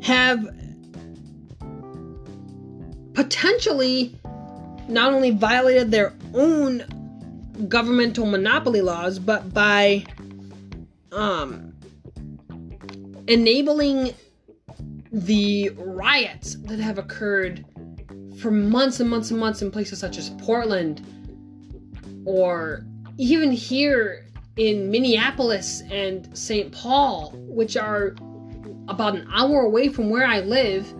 have 0.00 0.48
potentially 3.12 4.18
not 4.88 5.12
only 5.12 5.30
violated 5.30 5.90
their 5.90 6.14
own 6.32 6.82
governmental 7.68 8.24
monopoly 8.24 8.80
laws, 8.80 9.18
but 9.18 9.52
by 9.52 10.02
um, 11.12 11.74
enabling 13.26 14.14
the 15.12 15.68
riots 15.76 16.54
that 16.62 16.78
have 16.80 16.96
occurred 16.96 17.66
for 18.38 18.50
months 18.50 18.98
and 18.98 19.10
months 19.10 19.30
and 19.30 19.38
months 19.38 19.60
in 19.60 19.70
places 19.70 19.98
such 19.98 20.16
as 20.16 20.30
Portland 20.30 21.06
or 22.24 22.86
even 23.18 23.52
here 23.52 24.24
in 24.56 24.90
Minneapolis 24.90 25.82
and 25.90 26.36
St. 26.36 26.72
Paul, 26.72 27.32
which 27.36 27.76
are 27.76 28.14
about 28.88 29.14
an 29.14 29.28
hour 29.32 29.62
away 29.62 29.88
from 29.88 30.10
where 30.10 30.26
I 30.26 30.40
live 30.40 30.92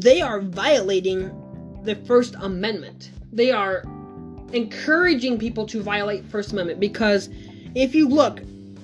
they 0.00 0.20
are 0.20 0.40
violating 0.40 1.30
the 1.82 1.94
First 1.94 2.34
Amendment. 2.40 3.10
They 3.32 3.50
are 3.50 3.82
encouraging 4.52 5.38
people 5.38 5.66
to 5.66 5.82
violate 5.82 6.24
First 6.26 6.52
Amendment 6.52 6.80
because 6.80 7.30
if 7.74 7.94
you 7.94 8.08
look, 8.08 8.40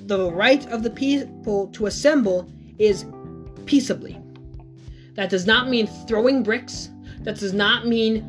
the 0.07 0.31
right 0.33 0.67
of 0.69 0.83
the 0.83 0.91
people 0.91 1.69
to 1.69 1.87
assemble 1.87 2.51
is 2.79 3.05
peaceably. 3.67 4.19
That 5.15 5.31
does 5.31 5.47
not 5.47 5.69
mean 5.69 5.87
throwing 5.87 6.43
bricks. 6.43 6.89
That 7.21 7.39
does 7.39 7.53
not 7.53 7.87
mean 7.87 8.29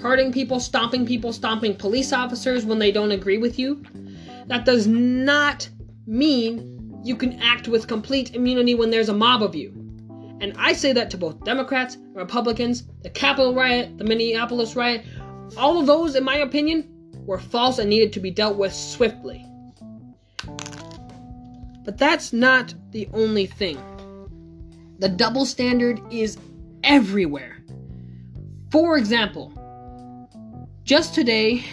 hurting 0.00 0.32
people, 0.32 0.60
stomping 0.60 1.06
people, 1.06 1.32
stomping 1.32 1.76
police 1.76 2.12
officers 2.12 2.64
when 2.64 2.78
they 2.78 2.90
don't 2.90 3.12
agree 3.12 3.38
with 3.38 3.58
you. 3.58 3.82
That 4.46 4.64
does 4.64 4.86
not 4.86 5.68
mean 6.06 7.00
you 7.04 7.16
can 7.16 7.40
act 7.40 7.68
with 7.68 7.86
complete 7.86 8.34
immunity 8.34 8.74
when 8.74 8.90
there's 8.90 9.08
a 9.08 9.14
mob 9.14 9.42
of 9.42 9.54
you. 9.54 9.72
And 10.40 10.52
I 10.58 10.72
say 10.72 10.92
that 10.92 11.10
to 11.10 11.16
both 11.16 11.44
Democrats 11.44 11.96
Republicans, 12.12 12.84
the 13.02 13.10
Capitol 13.10 13.54
riot, 13.54 13.96
the 13.98 14.04
Minneapolis 14.04 14.76
riot, 14.76 15.04
all 15.56 15.78
of 15.80 15.86
those, 15.86 16.14
in 16.14 16.24
my 16.24 16.36
opinion, 16.36 16.88
were 17.24 17.38
false 17.38 17.78
and 17.78 17.88
needed 17.88 18.12
to 18.12 18.20
be 18.20 18.30
dealt 18.30 18.56
with 18.56 18.72
swiftly. 18.72 19.44
But 21.84 21.98
that's 21.98 22.32
not 22.32 22.74
the 22.90 23.08
only 23.12 23.46
thing. 23.46 23.80
The 24.98 25.08
double 25.08 25.46
standard 25.46 26.00
is 26.10 26.38
everywhere. 26.82 27.62
For 28.70 28.98
example, 28.98 29.52
just 30.84 31.14
today, 31.14 31.64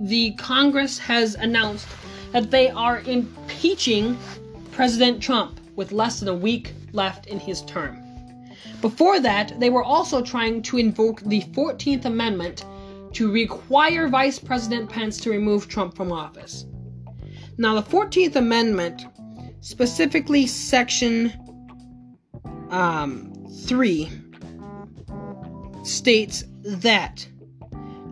the 0.00 0.32
Congress 0.32 0.98
has 0.98 1.34
announced 1.34 1.86
that 2.32 2.50
they 2.50 2.70
are 2.70 3.00
impeaching 3.00 4.18
President 4.72 5.22
Trump 5.22 5.60
with 5.76 5.92
less 5.92 6.20
than 6.20 6.28
a 6.28 6.34
week 6.34 6.72
left 6.92 7.26
in 7.26 7.38
his 7.38 7.62
term. 7.62 7.98
Before 8.80 9.20
that, 9.20 9.58
they 9.60 9.70
were 9.70 9.84
also 9.84 10.22
trying 10.22 10.62
to 10.62 10.78
invoke 10.78 11.20
the 11.22 11.42
14th 11.52 12.04
Amendment 12.04 12.64
to 13.12 13.30
require 13.30 14.08
Vice 14.08 14.38
President 14.38 14.88
Pence 14.88 15.18
to 15.18 15.30
remove 15.30 15.68
Trump 15.68 15.96
from 15.96 16.12
office. 16.12 16.66
Now, 17.58 17.74
the 17.74 17.82
14th 17.82 18.36
Amendment, 18.36 19.06
specifically 19.60 20.46
Section 20.46 21.32
um, 22.70 23.32
3, 23.66 24.10
states 25.82 26.44
that 26.62 27.26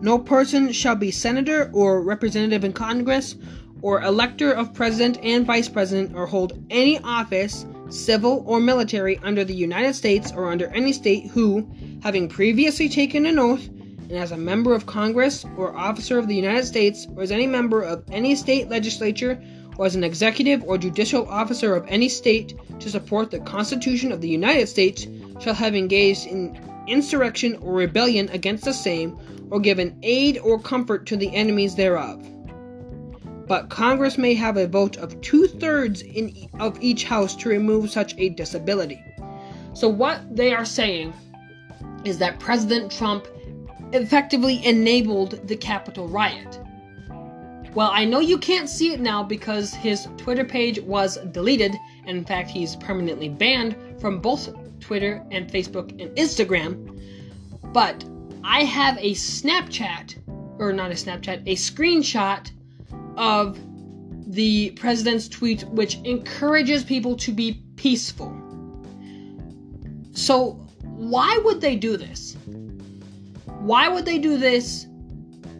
No 0.01 0.17
person 0.17 0.71
shall 0.71 0.95
be 0.95 1.11
senator 1.11 1.69
or 1.73 2.01
representative 2.01 2.63
in 2.63 2.71
Congress 2.71 3.35
or 3.81 4.01
elector 4.01 4.51
of 4.51 4.73
president 4.73 5.17
and 5.23 5.45
vice 5.45 5.69
president 5.69 6.15
or 6.15 6.25
hold 6.25 6.61
any 6.69 6.99
office, 6.99 7.65
civil 7.89 8.43
or 8.45 8.59
military, 8.59 9.17
under 9.23 9.43
the 9.43 9.55
United 9.55 9.93
States 9.93 10.31
or 10.31 10.51
under 10.51 10.67
any 10.67 10.93
state 10.93 11.27
who, 11.27 11.67
having 12.03 12.27
previously 12.27 12.89
taken 12.89 13.25
an 13.25 13.39
oath, 13.39 13.67
and 14.09 14.17
as 14.17 14.31
a 14.31 14.37
member 14.37 14.73
of 14.73 14.85
Congress 14.85 15.45
or 15.55 15.75
officer 15.77 16.17
of 16.17 16.27
the 16.27 16.35
United 16.35 16.65
States 16.65 17.07
or 17.15 17.23
as 17.23 17.31
any 17.31 17.47
member 17.47 17.81
of 17.81 18.03
any 18.11 18.35
state 18.35 18.67
legislature 18.69 19.39
or 19.77 19.85
as 19.85 19.95
an 19.95 20.03
executive 20.03 20.63
or 20.63 20.77
judicial 20.77 21.27
officer 21.29 21.75
of 21.75 21.85
any 21.87 22.09
state 22.09 22.53
to 22.79 22.89
support 22.89 23.31
the 23.31 23.39
Constitution 23.39 24.11
of 24.11 24.19
the 24.19 24.27
United 24.27 24.67
States 24.67 25.07
shall 25.39 25.53
have 25.53 25.75
engaged 25.75 26.25
in 26.25 26.59
insurrection 26.87 27.55
or 27.61 27.73
rebellion 27.73 28.27
against 28.29 28.65
the 28.65 28.73
same 28.73 29.17
or 29.51 29.59
given 29.59 29.97
aid 30.03 30.37
or 30.39 30.59
comfort 30.59 31.05
to 31.05 31.15
the 31.15 31.33
enemies 31.33 31.75
thereof. 31.75 32.19
But 33.49 33.69
Congress 33.69 34.15
may 34.15 34.35
have 34.35 34.57
a 34.57 34.67
vote 34.67 34.97
of 34.97 35.19
two 35.21 35.47
thirds 35.47 36.03
in 36.03 36.47
of 36.59 36.77
each 36.83 37.03
house 37.03 37.35
to 37.37 37.49
remove 37.49 37.89
such 37.89 38.13
a 38.19 38.29
disability. 38.29 39.03
So 39.73 39.89
what 39.89 40.21
they 40.29 40.53
are 40.53 40.65
saying 40.65 41.15
is 42.05 42.19
that 42.19 42.39
President 42.39 42.91
Trump 42.91 43.27
effectively 43.91 44.63
enabled 44.63 45.47
the 45.47 45.55
Capitol 45.55 46.07
riot. 46.07 46.59
Well, 47.73 47.89
I 47.91 48.05
know 48.05 48.19
you 48.19 48.37
can't 48.37 48.69
see 48.69 48.93
it 48.93 48.99
now 48.99 49.23
because 49.23 49.73
his 49.73 50.07
Twitter 50.17 50.45
page 50.45 50.79
was 50.81 51.17
deleted, 51.31 51.75
and 52.05 52.19
in 52.19 52.25
fact, 52.25 52.51
he's 52.51 52.75
permanently 52.75 53.29
banned 53.29 53.75
from 53.99 54.21
both 54.21 54.53
Twitter 54.79 55.23
and 55.31 55.49
Facebook 55.49 55.89
and 55.99 56.15
Instagram. 56.17 57.01
But 57.73 58.05
I 58.43 58.63
have 58.65 58.99
a 58.99 59.15
Snapchat, 59.15 60.17
or 60.59 60.71
not 60.71 60.91
a 60.91 60.93
Snapchat, 60.93 61.41
a 61.47 61.55
screenshot 61.55 62.51
of 63.19 63.59
the 64.33 64.71
president's 64.71 65.27
tweet, 65.27 65.63
which 65.69 65.95
encourages 66.05 66.83
people 66.83 67.15
to 67.17 67.31
be 67.31 67.61
peaceful. 67.75 68.33
So, 70.13 70.51
why 70.81 71.37
would 71.43 71.61
they 71.61 71.75
do 71.75 71.97
this? 71.97 72.35
Why 73.45 73.87
would 73.89 74.05
they 74.05 74.17
do 74.17 74.37
this 74.37 74.87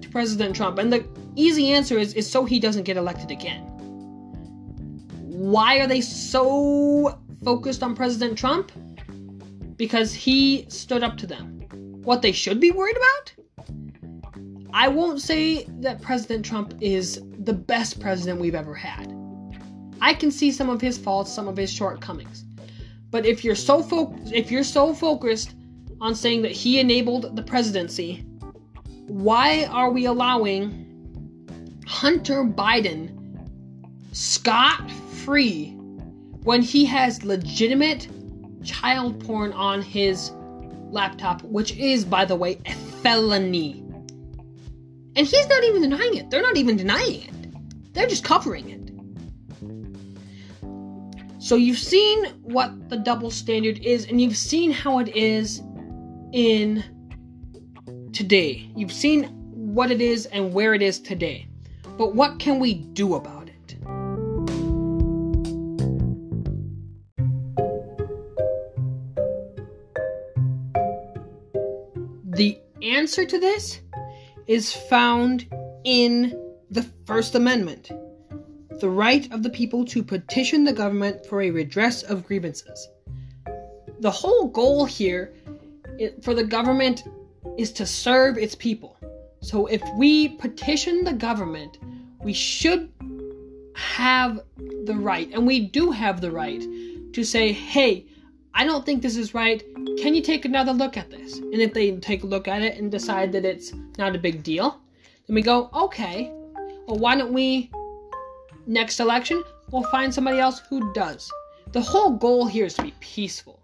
to 0.02 0.10
President 0.10 0.56
Trump? 0.56 0.80
And 0.80 0.92
the 0.92 1.06
easy 1.36 1.72
answer 1.72 1.98
is, 1.98 2.14
is 2.14 2.30
so 2.30 2.46
he 2.46 2.60
doesn't 2.60 2.84
get 2.84 2.98
elected 2.98 3.30
again. 3.30 3.62
Why 5.22 5.80
are 5.80 5.88
they 5.88 6.02
so 6.02 7.20
focused 7.44 7.84
on 7.84 7.96
President 7.96 8.38
Trump? 8.38 8.72
Because 9.76 10.14
he 10.14 10.66
stood 10.70 11.04
up 11.04 11.18
to 11.18 11.28
them 11.28 11.60
what 12.04 12.22
they 12.22 12.32
should 12.32 12.60
be 12.60 12.72
worried 12.72 12.98
about? 12.98 13.34
I 14.74 14.88
won't 14.88 15.22
say 15.22 15.66
that 15.82 16.02
President 16.02 16.46
Trump 16.46 16.74
is 16.80 17.22
the 17.40 17.54
best 17.54 18.00
president 18.00 18.40
we've 18.40 18.56
ever 18.56 18.76
had. 18.76 19.14
I 20.02 20.14
can 20.14 20.32
see 20.32 20.52
some 20.52 20.70
of 20.70 20.82
his 20.82 20.98
faults, 20.98 21.32
some 21.32 21.48
of 21.48 21.58
his 21.58 21.72
shortcomings. 21.72 22.44
But 23.12 23.26
if 23.26 23.44
you're 23.44 23.56
so 23.56 23.82
fo- 23.82 24.16
if 24.34 24.52
you're 24.52 24.64
so 24.64 24.94
focused 24.94 25.56
on 26.00 26.16
saying 26.16 26.44
that 26.44 26.52
he 26.52 26.80
enabled 26.80 27.36
the 27.36 27.42
presidency, 27.42 28.24
why 29.08 29.66
are 29.66 29.90
we 29.92 30.06
allowing 30.06 30.86
Hunter 31.88 32.44
Biden 32.44 33.16
scot 34.12 34.90
free 34.92 35.72
when 36.44 36.62
he 36.62 36.86
has 36.86 37.24
legitimate 37.24 38.08
child 38.64 39.26
porn 39.26 39.52
on 39.54 39.82
his 39.82 40.32
laptop, 40.92 41.42
which 41.44 41.76
is, 41.78 42.06
by 42.06 42.26
the 42.26 42.36
way, 42.36 42.60
a 42.66 42.74
felony. 43.02 43.84
And 45.20 45.28
he's 45.28 45.48
not 45.50 45.64
even 45.66 45.82
denying 45.82 46.16
it. 46.16 46.30
They're 46.30 46.42
not 46.42 46.56
even 46.56 46.78
denying 46.78 47.24
it. 47.24 47.94
They're 47.94 48.08
just 48.08 48.24
covering 48.24 48.70
it. 48.70 48.80
So 51.44 51.58
you've 51.58 51.78
seen 51.78 52.28
what 52.42 52.88
the 52.88 52.96
double 52.96 53.30
standard 53.30 53.80
is, 53.80 54.06
and 54.06 54.22
you've 54.22 54.38
seen 54.38 54.72
how 54.72 55.00
it 55.00 55.10
is 55.10 55.62
in 56.32 56.86
today. 58.14 58.72
You've 58.78 58.94
seen 58.94 59.26
what 59.74 59.92
it 59.92 60.00
is 60.00 60.26
and 60.28 60.54
where 60.54 60.74
it 60.74 60.82
is 60.82 61.02
today. 61.02 61.50
But 61.98 62.16
what 62.16 62.40
can 62.40 62.58
we 62.58 62.76
do 62.76 63.16
about 63.16 63.50
it? 63.50 63.76
The 72.24 72.58
answer 72.82 73.26
to 73.26 73.38
this 73.38 73.82
is 74.50 74.74
found 74.74 75.46
in 75.84 76.36
the 76.72 76.82
First 77.06 77.36
Amendment 77.36 77.92
the 78.80 78.90
right 78.90 79.32
of 79.32 79.44
the 79.44 79.50
people 79.50 79.86
to 79.86 80.02
petition 80.02 80.64
the 80.64 80.74
government 80.74 81.24
for 81.28 81.44
a 81.44 81.52
redress 81.52 82.02
of 82.02 82.26
grievances. 82.26 82.90
The 84.00 84.10
whole 84.10 84.48
goal 84.48 84.86
here 84.86 85.34
for 86.24 86.34
the 86.34 86.44
government 86.44 87.04
is 87.60 87.72
to 87.74 87.86
serve 87.86 88.40
its 88.40 88.56
people. 88.56 88.98
So 89.42 89.68
if 89.68 89.84
we 89.98 90.30
petition 90.30 91.04
the 91.04 91.14
government, 91.14 91.78
we 92.24 92.34
should 92.34 92.92
have 93.76 94.42
the 94.58 94.96
right, 94.96 95.30
and 95.32 95.46
we 95.46 95.60
do 95.60 95.92
have 95.92 96.22
the 96.22 96.32
right, 96.32 96.64
to 97.14 97.24
say, 97.24 97.52
hey, 97.52 98.08
I 98.56 98.66
don't 98.66 98.84
think 98.84 99.04
this 99.04 99.16
is 99.16 99.36
right. 99.36 99.64
Can 100.00 100.16
you 100.16 100.24
take 100.24 100.46
another 100.46 100.74
look 100.74 100.98
at 100.98 101.12
this? 101.12 101.38
And 101.38 101.56
if 101.56 101.74
they 101.74 101.92
take 101.98 102.24
a 102.24 102.28
look 102.28 102.48
at 102.48 102.64
it 102.64 102.78
and 102.78 102.92
decide 102.92 103.32
that 103.34 103.46
it's 103.46 103.72
not 104.00 104.16
a 104.16 104.20
big 104.20 104.42
deal, 104.42 104.82
then 105.28 105.36
we 105.36 105.44
go, 105.44 105.70
okay, 105.76 106.32
well, 106.88 106.98
why 106.98 107.16
don't 107.16 107.32
we, 107.32 107.70
next 108.66 109.00
election, 109.00 109.44
we'll 109.70 109.84
find 109.84 110.12
somebody 110.12 110.40
else 110.40 110.62
who 110.70 110.92
does. 110.94 111.32
The 111.72 111.82
whole 111.82 112.12
goal 112.12 112.48
here 112.48 112.66
is 112.66 112.74
to 112.76 112.82
be 112.82 112.96
peaceful. 113.00 113.60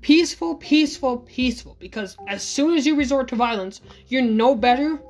Peaceful, 0.00 0.56
peaceful, 0.56 1.18
peaceful. 1.18 1.76
Because 1.78 2.16
as 2.26 2.42
soon 2.42 2.76
as 2.76 2.86
you 2.86 2.96
resort 2.96 3.28
to 3.28 3.36
violence, 3.36 3.80
you're 4.08 4.22
no 4.22 4.56
better 4.56 5.00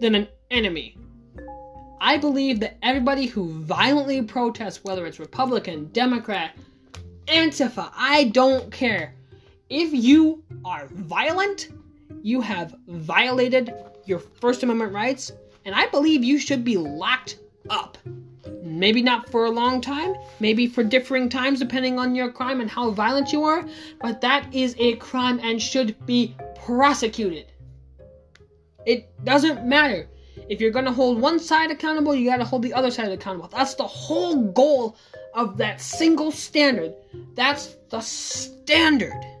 than 0.00 0.14
an 0.14 0.28
enemy. 0.50 0.96
I 2.00 2.16
believe 2.16 2.60
that 2.60 2.78
everybody 2.82 3.26
who 3.26 3.62
violently 3.62 4.22
protests, 4.22 4.84
whether 4.84 5.06
it's 5.06 5.18
Republican, 5.18 5.90
Democrat, 5.92 6.56
Antifa, 7.26 7.90
I 7.94 8.24
don't 8.24 8.70
care. 8.70 9.14
If 9.70 9.92
you 9.92 10.42
are 10.64 10.86
violent, 10.92 11.68
you 12.24 12.40
have 12.40 12.74
violated 12.88 13.74
your 14.06 14.18
First 14.18 14.62
Amendment 14.62 14.94
rights, 14.94 15.30
and 15.66 15.74
I 15.74 15.86
believe 15.88 16.24
you 16.24 16.38
should 16.38 16.64
be 16.64 16.78
locked 16.78 17.38
up. 17.68 17.98
Maybe 18.62 19.02
not 19.02 19.28
for 19.28 19.44
a 19.44 19.50
long 19.50 19.82
time, 19.82 20.14
maybe 20.40 20.66
for 20.66 20.82
differing 20.82 21.28
times 21.28 21.58
depending 21.58 21.98
on 21.98 22.14
your 22.14 22.32
crime 22.32 22.62
and 22.62 22.70
how 22.70 22.90
violent 22.92 23.30
you 23.30 23.44
are, 23.44 23.66
but 24.00 24.22
that 24.22 24.52
is 24.54 24.74
a 24.78 24.96
crime 24.96 25.38
and 25.42 25.60
should 25.60 25.94
be 26.06 26.34
prosecuted. 26.64 27.52
It 28.86 29.12
doesn't 29.22 29.66
matter. 29.66 30.08
If 30.48 30.62
you're 30.62 30.70
going 30.70 30.86
to 30.86 30.92
hold 30.92 31.20
one 31.20 31.38
side 31.38 31.70
accountable, 31.70 32.14
you 32.14 32.30
got 32.30 32.38
to 32.38 32.44
hold 32.44 32.62
the 32.62 32.72
other 32.72 32.90
side 32.90 33.12
accountable. 33.12 33.48
That's 33.48 33.74
the 33.74 33.86
whole 33.86 34.46
goal 34.46 34.96
of 35.34 35.58
that 35.58 35.78
single 35.78 36.32
standard. 36.32 36.94
That's 37.34 37.76
the 37.90 38.00
standard. 38.00 39.33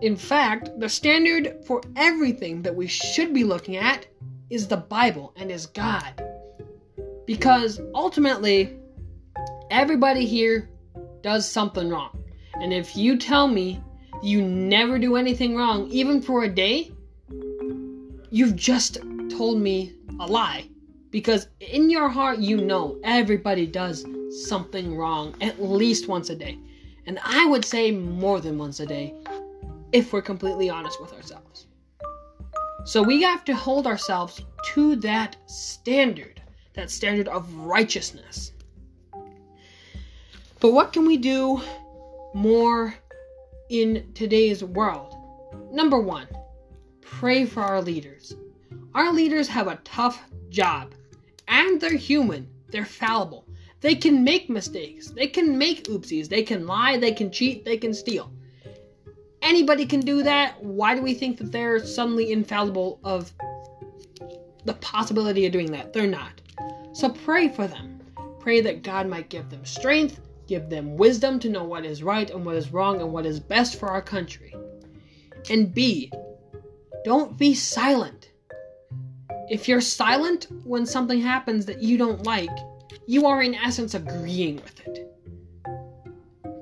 In 0.00 0.16
fact, 0.16 0.70
the 0.78 0.88
standard 0.88 1.64
for 1.64 1.80
everything 1.96 2.62
that 2.62 2.74
we 2.74 2.86
should 2.86 3.34
be 3.34 3.42
looking 3.42 3.76
at 3.76 4.06
is 4.48 4.68
the 4.68 4.76
Bible 4.76 5.32
and 5.36 5.50
is 5.50 5.66
God. 5.66 6.22
Because 7.26 7.80
ultimately, 7.94 8.76
everybody 9.70 10.24
here 10.24 10.70
does 11.22 11.50
something 11.50 11.88
wrong. 11.88 12.22
And 12.54 12.72
if 12.72 12.96
you 12.96 13.18
tell 13.18 13.48
me 13.48 13.82
you 14.22 14.40
never 14.42 14.98
do 15.00 15.16
anything 15.16 15.56
wrong, 15.56 15.88
even 15.90 16.22
for 16.22 16.44
a 16.44 16.48
day, 16.48 16.92
you've 18.30 18.56
just 18.56 18.98
told 19.30 19.58
me 19.58 19.94
a 20.20 20.26
lie. 20.26 20.68
Because 21.10 21.48
in 21.60 21.90
your 21.90 22.08
heart, 22.08 22.38
you 22.38 22.58
know 22.58 22.98
everybody 23.02 23.66
does 23.66 24.04
something 24.46 24.96
wrong 24.96 25.34
at 25.40 25.60
least 25.60 26.06
once 26.06 26.30
a 26.30 26.36
day. 26.36 26.56
And 27.06 27.18
I 27.24 27.46
would 27.46 27.64
say 27.64 27.90
more 27.90 28.40
than 28.40 28.58
once 28.58 28.80
a 28.80 28.86
day 28.86 29.14
if 29.92 30.12
we're 30.12 30.22
completely 30.22 30.68
honest 30.70 31.00
with 31.00 31.12
ourselves. 31.12 31.66
So 32.84 33.02
we 33.02 33.22
have 33.22 33.44
to 33.46 33.54
hold 33.54 33.86
ourselves 33.86 34.42
to 34.72 34.96
that 34.96 35.36
standard, 35.46 36.40
that 36.74 36.90
standard 36.90 37.28
of 37.28 37.52
righteousness. 37.54 38.52
But 40.60 40.72
what 40.72 40.92
can 40.92 41.06
we 41.06 41.16
do 41.16 41.60
more 42.34 42.94
in 43.68 44.10
today's 44.14 44.64
world? 44.64 45.14
Number 45.70 46.00
one, 46.00 46.28
pray 47.00 47.44
for 47.44 47.62
our 47.62 47.82
leaders. 47.82 48.34
Our 48.94 49.12
leaders 49.12 49.48
have 49.48 49.68
a 49.68 49.80
tough 49.84 50.22
job, 50.48 50.94
and 51.46 51.80
they're 51.80 51.96
human, 51.96 52.48
they're 52.70 52.84
fallible. 52.84 53.44
They 53.80 53.94
can 53.94 54.24
make 54.24 54.50
mistakes, 54.50 55.10
they 55.10 55.28
can 55.28 55.56
make 55.56 55.84
oopsies, 55.84 56.28
they 56.28 56.42
can 56.42 56.66
lie, 56.66 56.96
they 56.96 57.12
can 57.12 57.30
cheat, 57.30 57.64
they 57.64 57.76
can 57.76 57.94
steal. 57.94 58.32
Anybody 59.42 59.86
can 59.86 60.00
do 60.00 60.22
that, 60.22 60.62
why 60.62 60.94
do 60.94 61.02
we 61.02 61.14
think 61.14 61.38
that 61.38 61.52
they're 61.52 61.78
suddenly 61.84 62.32
infallible 62.32 63.00
of 63.04 63.32
the 64.64 64.74
possibility 64.74 65.46
of 65.46 65.52
doing 65.52 65.72
that? 65.72 65.92
They're 65.92 66.06
not. 66.06 66.40
So 66.92 67.10
pray 67.10 67.48
for 67.48 67.66
them. 67.66 68.00
Pray 68.40 68.60
that 68.60 68.82
God 68.82 69.08
might 69.08 69.28
give 69.28 69.50
them 69.50 69.64
strength, 69.64 70.20
give 70.46 70.68
them 70.70 70.96
wisdom 70.96 71.38
to 71.40 71.48
know 71.48 71.64
what 71.64 71.84
is 71.84 72.02
right 72.02 72.30
and 72.30 72.44
what 72.44 72.56
is 72.56 72.72
wrong 72.72 73.00
and 73.00 73.12
what 73.12 73.26
is 73.26 73.40
best 73.40 73.78
for 73.78 73.88
our 73.88 74.02
country. 74.02 74.54
And 75.50 75.72
B, 75.72 76.10
don't 77.04 77.38
be 77.38 77.54
silent. 77.54 78.30
If 79.50 79.68
you're 79.68 79.80
silent 79.80 80.46
when 80.64 80.84
something 80.84 81.20
happens 81.20 81.66
that 81.66 81.82
you 81.82 81.96
don't 81.96 82.26
like, 82.26 82.50
you 83.06 83.26
are 83.26 83.42
in 83.42 83.54
essence 83.54 83.94
agreeing 83.94 84.56
with 84.56 84.80
it. 84.86 85.08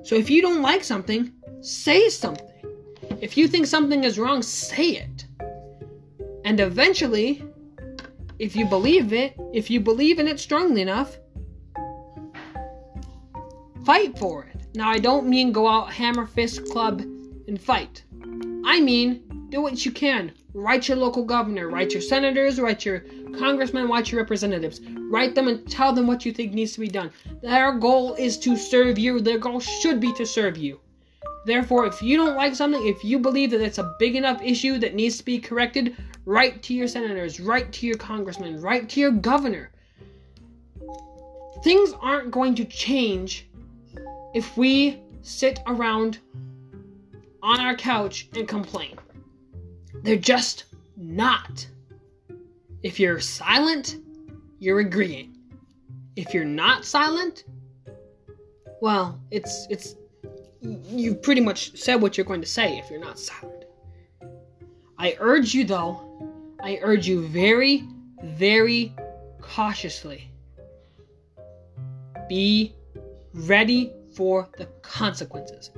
So 0.03 0.15
if 0.15 0.29
you 0.29 0.41
don't 0.41 0.61
like 0.61 0.83
something, 0.83 1.33
say 1.59 2.07
something. 2.07 2.47
If 3.19 3.35
you 3.35 3.47
think 3.47 3.65
something 3.65 4.03
is 4.03 4.19
wrong, 4.19 4.43
say 4.43 4.89
it. 4.91 5.25
And 6.45 6.59
eventually, 6.59 7.43
if 8.37 8.55
you 8.55 8.67
believe 8.67 9.11
it, 9.11 9.35
if 9.53 9.71
you 9.71 9.79
believe 9.79 10.19
in 10.19 10.27
it 10.27 10.39
strongly 10.39 10.83
enough, 10.83 11.17
fight 13.83 14.17
for 14.19 14.43
it. 14.45 14.67
Now, 14.75 14.89
I 14.91 14.99
don't 14.99 15.27
mean 15.27 15.51
go 15.51 15.67
out 15.67 15.91
hammer 15.91 16.27
fist 16.27 16.69
club 16.69 17.01
and 17.47 17.59
fight. 17.59 18.03
I 18.63 18.79
mean, 18.81 19.47
do 19.49 19.61
what 19.61 19.83
you 19.83 19.91
can. 19.91 20.31
Write 20.53 20.87
your 20.87 20.97
local 20.97 21.23
governor, 21.23 21.69
write 21.69 21.93
your 21.93 22.01
senators, 22.01 22.59
write 22.59 22.85
your 22.85 22.99
congressmen, 23.37 23.87
write 23.87 24.11
your 24.11 24.21
representatives. 24.21 24.79
Write 25.09 25.33
them 25.33 25.47
and 25.47 25.69
tell 25.69 25.91
them 25.91 26.05
what 26.05 26.23
you 26.23 26.31
think 26.31 26.53
needs 26.53 26.73
to 26.73 26.81
be 26.81 26.87
done. 26.87 27.09
Their 27.41 27.71
goal 27.73 28.13
is 28.15 28.37
to 28.39 28.55
serve 28.55 28.99
you. 28.99 29.19
Their 29.21 29.39
goal 29.39 29.59
should 29.59 29.99
be 29.99 30.13
to 30.13 30.25
serve 30.25 30.57
you. 30.57 30.79
Therefore, 31.47 31.85
if 31.85 32.01
you 32.01 32.17
don't 32.17 32.35
like 32.35 32.53
something, 32.55 32.85
if 32.85 33.05
you 33.05 33.19
believe 33.19 33.51
that 33.51 33.61
it's 33.61 33.77
a 33.77 33.95
big 33.99 34.17
enough 34.17 34.41
issue 34.41 34.77
that 34.79 34.95
needs 34.95 35.17
to 35.17 35.23
be 35.23 35.39
corrected, 35.39 35.95
write 36.25 36.61
to 36.63 36.73
your 36.73 36.89
senators, 36.89 37.39
write 37.39 37.71
to 37.71 37.87
your 37.87 37.95
congressmen, 37.95 38.59
write 38.59 38.89
to 38.89 38.99
your 38.99 39.11
governor. 39.11 39.71
Things 41.63 41.93
aren't 42.01 42.31
going 42.31 42.53
to 42.55 42.65
change 42.65 43.47
if 44.33 44.57
we 44.57 45.01
sit 45.21 45.59
around 45.67 46.19
on 47.41 47.61
our 47.61 47.77
couch 47.77 48.27
and 48.35 48.45
complain. 48.45 48.97
They're 50.03 50.17
just 50.17 50.65
not. 50.97 51.65
If 52.83 52.99
you're 52.99 53.21
silent, 53.21 53.95
you're 54.59 54.81
agreeing. 54.81 55.37
If 56.17 56.33
you're 56.33 56.43
not 56.43 56.83
silent, 56.83 57.45
well, 58.81 59.21
it's 59.31 59.65
it's 59.69 59.95
you've 60.61 61.21
pretty 61.21 61.41
much 61.41 61.77
said 61.77 62.01
what 62.01 62.17
you're 62.17 62.25
going 62.25 62.41
to 62.41 62.47
say 62.47 62.77
if 62.77 62.89
you're 62.89 62.99
not 62.99 63.19
silent. 63.19 63.65
I 64.97 65.15
urge 65.19 65.53
you, 65.53 65.63
though, 65.63 66.55
I 66.61 66.79
urge 66.81 67.07
you 67.07 67.27
very, 67.27 67.83
very 68.23 68.95
cautiously 69.41 70.31
be 72.27 72.75
ready 73.33 73.93
for 74.15 74.49
the 74.57 74.65
consequences. 74.81 75.71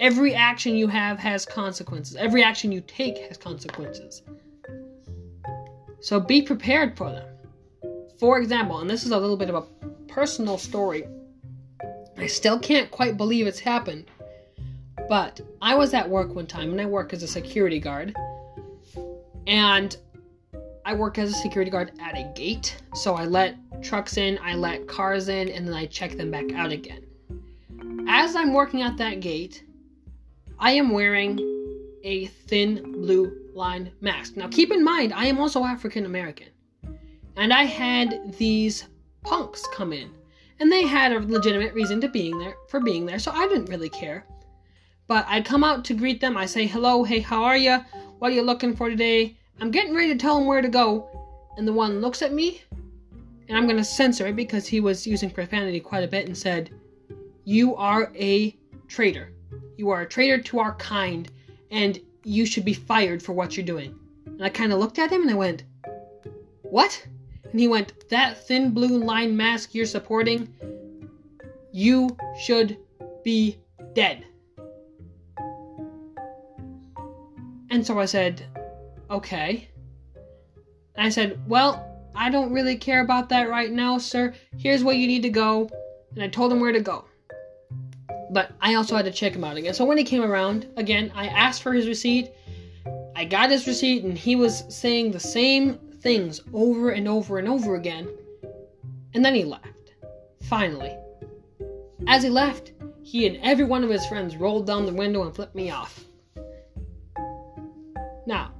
Every 0.00 0.34
action 0.34 0.74
you 0.74 0.88
have 0.88 1.18
has 1.18 1.44
consequences. 1.44 2.16
Every 2.16 2.42
action 2.42 2.72
you 2.72 2.80
take 2.80 3.18
has 3.18 3.36
consequences. 3.36 4.22
So 6.00 6.18
be 6.18 6.42
prepared 6.42 6.96
for 6.96 7.10
them. 7.10 7.28
For 8.18 8.38
example, 8.38 8.80
and 8.80 8.90
this 8.90 9.04
is 9.04 9.12
a 9.12 9.18
little 9.18 9.36
bit 9.36 9.50
of 9.50 9.54
a 9.54 9.86
personal 10.08 10.58
story. 10.58 11.06
I 12.16 12.26
still 12.26 12.58
can't 12.58 12.90
quite 12.90 13.16
believe 13.16 13.46
it's 13.46 13.60
happened. 13.60 14.06
But 15.12 15.42
I 15.60 15.74
was 15.74 15.92
at 15.92 16.08
work 16.08 16.34
one 16.34 16.46
time 16.46 16.70
and 16.70 16.80
I 16.80 16.86
work 16.86 17.12
as 17.12 17.22
a 17.22 17.28
security 17.28 17.78
guard. 17.78 18.16
And 19.46 19.94
I 20.86 20.94
work 20.94 21.18
as 21.18 21.28
a 21.28 21.34
security 21.34 21.70
guard 21.70 21.92
at 22.00 22.16
a 22.16 22.32
gate. 22.34 22.82
So 22.94 23.14
I 23.14 23.26
let 23.26 23.56
trucks 23.82 24.16
in, 24.16 24.38
I 24.42 24.54
let 24.54 24.88
cars 24.88 25.28
in, 25.28 25.50
and 25.50 25.68
then 25.68 25.74
I 25.74 25.84
check 25.84 26.12
them 26.12 26.30
back 26.30 26.54
out 26.54 26.72
again. 26.72 27.04
As 28.08 28.34
I'm 28.34 28.54
working 28.54 28.80
at 28.80 28.96
that 28.96 29.20
gate, 29.20 29.64
I 30.58 30.70
am 30.70 30.88
wearing 30.88 31.38
a 32.04 32.28
thin 32.28 32.92
blue 32.92 33.50
line 33.52 33.92
mask. 34.00 34.38
Now 34.38 34.48
keep 34.48 34.72
in 34.72 34.82
mind, 34.82 35.12
I 35.12 35.26
am 35.26 35.38
also 35.38 35.62
African 35.62 36.06
American. 36.06 36.48
And 37.36 37.52
I 37.52 37.64
had 37.64 38.38
these 38.38 38.88
punks 39.24 39.66
come 39.74 39.92
in. 39.92 40.10
And 40.58 40.72
they 40.72 40.86
had 40.86 41.12
a 41.12 41.20
legitimate 41.20 41.74
reason 41.74 42.00
to 42.00 42.08
being 42.08 42.38
there 42.38 42.54
for 42.68 42.80
being 42.80 43.04
there, 43.04 43.18
so 43.18 43.30
I 43.30 43.46
didn't 43.46 43.66
really 43.66 43.90
care. 43.90 44.24
But 45.06 45.26
I 45.28 45.40
come 45.40 45.64
out 45.64 45.84
to 45.86 45.94
greet 45.94 46.20
them. 46.20 46.36
I 46.36 46.46
say, 46.46 46.66
hello, 46.66 47.04
hey, 47.04 47.20
how 47.20 47.44
are 47.44 47.56
you? 47.56 47.78
What 48.18 48.30
are 48.30 48.34
you 48.34 48.42
looking 48.42 48.74
for 48.74 48.88
today? 48.88 49.36
I'm 49.60 49.70
getting 49.70 49.94
ready 49.94 50.12
to 50.12 50.18
tell 50.18 50.38
him 50.38 50.46
where 50.46 50.62
to 50.62 50.68
go. 50.68 51.08
And 51.56 51.68
the 51.68 51.72
one 51.72 52.00
looks 52.00 52.22
at 52.22 52.32
me, 52.32 52.62
and 53.48 53.58
I'm 53.58 53.66
going 53.66 53.76
to 53.76 53.84
censor 53.84 54.26
it 54.26 54.36
because 54.36 54.66
he 54.66 54.80
was 54.80 55.06
using 55.06 55.30
profanity 55.30 55.80
quite 55.80 56.04
a 56.04 56.08
bit 56.08 56.26
and 56.26 56.36
said, 56.36 56.70
You 57.44 57.76
are 57.76 58.10
a 58.14 58.56
traitor. 58.88 59.32
You 59.76 59.90
are 59.90 60.02
a 60.02 60.08
traitor 60.08 60.40
to 60.40 60.58
our 60.60 60.74
kind, 60.76 61.30
and 61.70 62.00
you 62.24 62.46
should 62.46 62.64
be 62.64 62.74
fired 62.74 63.22
for 63.22 63.32
what 63.32 63.56
you're 63.56 63.66
doing. 63.66 63.94
And 64.26 64.44
I 64.44 64.48
kind 64.48 64.72
of 64.72 64.78
looked 64.78 64.98
at 64.98 65.10
him 65.10 65.22
and 65.22 65.30
I 65.30 65.34
went, 65.34 65.64
What? 66.62 67.06
And 67.50 67.60
he 67.60 67.68
went, 67.68 68.08
That 68.08 68.46
thin 68.46 68.70
blue 68.70 69.04
line 69.04 69.36
mask 69.36 69.74
you're 69.74 69.84
supporting, 69.84 70.48
you 71.72 72.16
should 72.40 72.78
be 73.22 73.58
dead. 73.94 74.24
And 77.72 77.86
so 77.86 77.98
I 77.98 78.04
said, 78.04 78.44
okay. 79.10 79.66
And 80.94 81.06
I 81.06 81.08
said, 81.08 81.40
well, 81.48 81.88
I 82.14 82.28
don't 82.28 82.52
really 82.52 82.76
care 82.76 83.00
about 83.00 83.30
that 83.30 83.48
right 83.48 83.72
now, 83.72 83.96
sir. 83.96 84.34
Here's 84.58 84.84
where 84.84 84.94
you 84.94 85.06
need 85.06 85.22
to 85.22 85.30
go. 85.30 85.70
And 86.14 86.22
I 86.22 86.28
told 86.28 86.52
him 86.52 86.60
where 86.60 86.72
to 86.72 86.82
go. 86.82 87.06
But 88.30 88.52
I 88.60 88.74
also 88.74 88.94
had 88.94 89.06
to 89.06 89.10
check 89.10 89.34
him 89.34 89.42
out 89.42 89.56
again. 89.56 89.72
So 89.72 89.86
when 89.86 89.96
he 89.96 90.04
came 90.04 90.22
around, 90.22 90.68
again, 90.76 91.10
I 91.14 91.28
asked 91.28 91.62
for 91.62 91.72
his 91.72 91.88
receipt. 91.88 92.30
I 93.16 93.24
got 93.24 93.50
his 93.50 93.66
receipt, 93.66 94.04
and 94.04 94.18
he 94.18 94.36
was 94.36 94.64
saying 94.68 95.12
the 95.12 95.20
same 95.20 95.78
things 96.02 96.42
over 96.52 96.90
and 96.90 97.08
over 97.08 97.38
and 97.38 97.48
over 97.48 97.74
again. 97.76 98.06
And 99.14 99.24
then 99.24 99.34
he 99.34 99.44
left. 99.44 99.94
Finally. 100.42 100.94
As 102.06 102.22
he 102.22 102.28
left, 102.28 102.72
he 103.02 103.26
and 103.26 103.38
every 103.38 103.64
one 103.64 103.82
of 103.82 103.88
his 103.88 104.04
friends 104.08 104.36
rolled 104.36 104.66
down 104.66 104.84
the 104.84 104.92
window 104.92 105.22
and 105.22 105.34
flipped 105.34 105.54
me 105.54 105.70
off. 105.70 106.04
Now, 108.26 108.52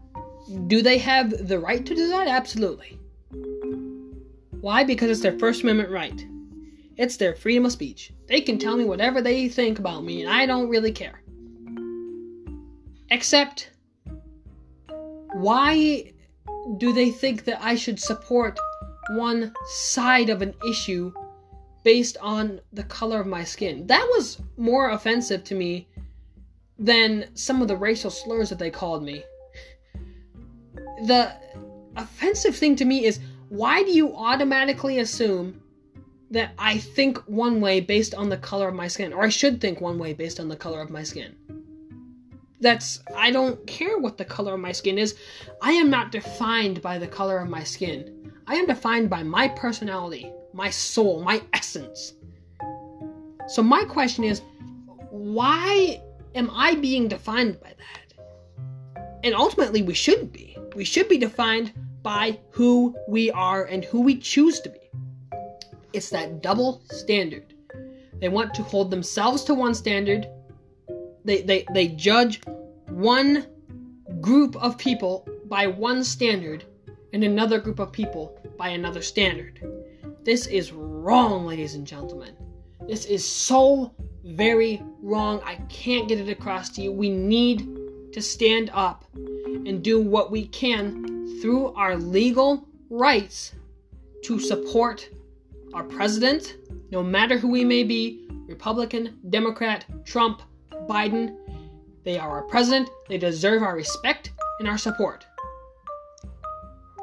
do 0.67 0.83
they 0.83 0.99
have 0.99 1.49
the 1.49 1.59
right 1.59 1.85
to 1.85 1.95
do 1.95 2.09
that? 2.09 2.29
Absolutely. 2.29 2.99
Why? 4.61 4.85
Because 4.85 5.11
it's 5.11 5.21
their 5.21 5.39
First 5.39 5.63
Amendment 5.63 5.91
right. 5.91 6.27
It's 6.97 7.17
their 7.17 7.35
freedom 7.35 7.67
of 7.67 7.73
speech. 7.73 8.13
They 8.27 8.41
can 8.41 8.59
tell 8.59 8.77
me 8.77 8.85
whatever 8.85 9.23
they 9.23 9.49
think 9.49 9.79
about 9.79 10.05
me, 10.05 10.23
and 10.23 10.31
I 10.31 10.47
don't 10.47 10.69
really 10.69 10.93
care. 10.93 11.23
Except, 13.11 13.71
why 15.35 16.13
do 16.79 16.93
they 16.93 17.11
think 17.11 17.45
that 17.45 17.63
I 17.63 17.75
should 17.75 17.99
support 17.99 18.59
one 19.11 19.53
side 19.67 20.31
of 20.31 20.43
an 20.43 20.55
issue 20.69 21.13
based 21.83 22.17
on 22.21 22.61
the 22.73 22.85
color 22.85 23.21
of 23.21 23.27
my 23.27 23.45
skin? 23.45 23.87
That 23.87 24.07
was 24.15 24.39
more 24.57 24.91
offensive 24.91 25.45
to 25.45 25.55
me 25.55 25.89
than 26.79 27.31
some 27.35 27.63
of 27.63 27.69
the 27.69 27.77
racial 27.77 28.11
slurs 28.11 28.49
that 28.51 28.59
they 28.59 28.71
called 28.71 29.03
me 29.03 29.25
the 31.07 31.33
offensive 31.97 32.57
thing 32.57 32.77
to 32.77 32.85
me 32.85 33.05
is 33.05 33.21
why 33.49 33.83
do 33.83 33.93
you 33.93 34.15
automatically 34.15 35.01
assume 35.01 35.61
that 36.31 36.53
I 36.59 36.79
think 36.79 37.19
one 37.29 37.61
way 37.61 37.81
based 37.81 38.15
on 38.15 38.31
the 38.31 38.39
color 38.39 38.69
of 38.69 38.75
my 38.75 38.89
skin, 38.89 39.13
or 39.13 39.23
I 39.23 39.29
should 39.29 39.61
think 39.61 39.81
one 39.81 39.99
way 39.99 40.15
based 40.15 40.41
on 40.41 40.49
the 40.49 40.57
color 40.57 40.81
of 40.81 40.91
my 40.91 41.03
skin? 41.03 41.37
That's, 42.61 43.01
I 43.15 43.31
don't 43.31 43.65
care 43.67 43.99
what 43.99 44.17
the 44.17 44.25
color 44.25 44.55
of 44.55 44.61
my 44.61 44.73
skin 44.73 44.97
is. 44.97 45.17
I 45.61 45.73
am 45.73 45.91
not 45.91 46.13
defined 46.13 46.81
by 46.81 46.97
the 46.97 47.09
color 47.09 47.39
of 47.39 47.51
my 47.51 47.65
skin. 47.65 48.33
I 48.47 48.55
am 48.55 48.67
defined 48.67 49.11
by 49.11 49.23
my 49.23 49.49
personality, 49.49 50.33
my 50.53 50.71
soul, 50.71 51.23
my 51.23 51.43
essence. 51.53 52.15
So, 53.49 53.63
my 53.63 53.85
question 53.85 54.25
is 54.25 54.43
why 55.11 56.01
am 56.35 56.51
I 56.55 56.77
being 56.77 57.09
defined 57.09 57.61
by 57.61 57.75
that? 57.77 59.03
And 59.25 59.35
ultimately, 59.35 59.83
we 59.83 59.95
shouldn't 59.95 60.33
be. 60.33 60.52
We 60.75 60.85
should 60.85 61.09
be 61.09 61.19
defined 61.19 61.73
by 62.03 62.41
who 62.51 62.97
we 63.09 63.31
are 63.31 63.65
and 63.65 63.85
who 63.85 64.01
we 64.01 64.17
choose 64.17 64.61
to 64.61 64.71
be. 64.71 64.91
It's 65.93 66.11
that 66.11 66.43
double 66.43 66.83
standard. 66.91 67.55
They 68.21 68.29
want 68.29 68.55
to 68.55 68.63
hold 68.63 68.91
themselves 68.91 69.45
to 69.45 69.55
one 69.55 69.75
standard. 69.75 70.29
They, 71.25 71.43
they, 71.43 71.67
they 71.73 71.89
judge 71.89 72.43
one 72.89 73.47
group 74.21 74.57
of 74.57 74.79
people 74.79 75.29
by 75.47 75.67
one 75.67 76.05
standard 76.05 76.65
and 77.13 77.23
another 77.23 77.59
group 77.59 77.79
of 77.79 77.93
people 77.93 78.39
by 78.57 78.69
another 78.69 79.03
standard. 79.03 79.61
This 80.25 80.47
is 80.47 80.73
wrong, 80.73 81.47
ladies 81.47 81.75
and 81.75 81.87
gentlemen. 81.87 82.37
This 82.87 83.05
is 83.07 83.27
so 83.27 83.93
very 84.25 84.83
wrong. 85.03 85.41
I 85.45 85.57
can't 85.69 86.09
get 86.09 86.21
it 86.21 86.29
across 86.29 86.71
to 86.71 86.83
you. 86.83 86.93
We 86.93 87.11
need 87.11 87.69
to 88.13 88.23
stand 88.23 88.71
up 88.73 89.05
and 89.67 89.83
do 89.83 90.01
what 90.01 90.31
we 90.31 90.47
can 90.47 91.41
through 91.41 91.73
our 91.75 91.97
legal 91.97 92.67
rights 92.91 93.53
to 94.25 94.39
support 94.39 95.09
our 95.75 95.85
president, 95.85 96.57
no 96.91 97.03
matter 97.03 97.39
who 97.39 97.49
we 97.49 97.65
may 97.65 97.83
be 97.83 98.29
Republican, 98.47 99.19
Democrat, 99.31 99.85
Trump, 100.05 100.43
Biden. 100.89 101.37
They 102.05 102.19
are 102.19 102.31
our 102.31 102.43
president. 102.43 102.91
They 103.09 103.19
deserve 103.19 103.63
our 103.63 103.75
respect 103.75 104.33
and 104.59 104.69
our 104.69 104.79
support. 104.79 105.27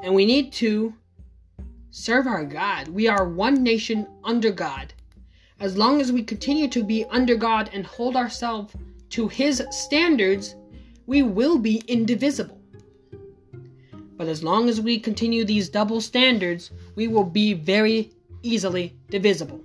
And 0.04 0.14
we 0.14 0.26
need 0.26 0.54
to 0.54 0.94
serve 1.92 2.28
our 2.28 2.46
God. 2.46 2.88
We 2.88 3.08
are 3.08 3.28
one 3.28 3.64
nation 3.64 4.08
under 4.24 4.52
God. 4.52 4.94
As 5.60 5.76
long 5.76 6.00
as 6.00 6.12
we 6.12 6.24
continue 6.24 6.68
to 6.70 6.84
be 6.84 7.04
under 7.06 7.36
God 7.36 7.70
and 7.74 7.86
hold 7.86 8.16
ourselves 8.16 8.74
to 9.10 9.28
His 9.28 9.64
standards, 9.72 10.56
we 11.10 11.24
will 11.24 11.58
be 11.58 11.82
indivisible. 11.88 12.62
But 14.16 14.28
as 14.28 14.44
long 14.44 14.70
as 14.70 14.80
we 14.80 15.00
continue 15.00 15.44
these 15.44 15.68
double 15.68 16.02
standards, 16.02 16.70
we 16.94 17.08
will 17.08 17.24
be 17.24 17.54
very 17.54 18.12
easily 18.44 18.94
divisible. 19.10 19.60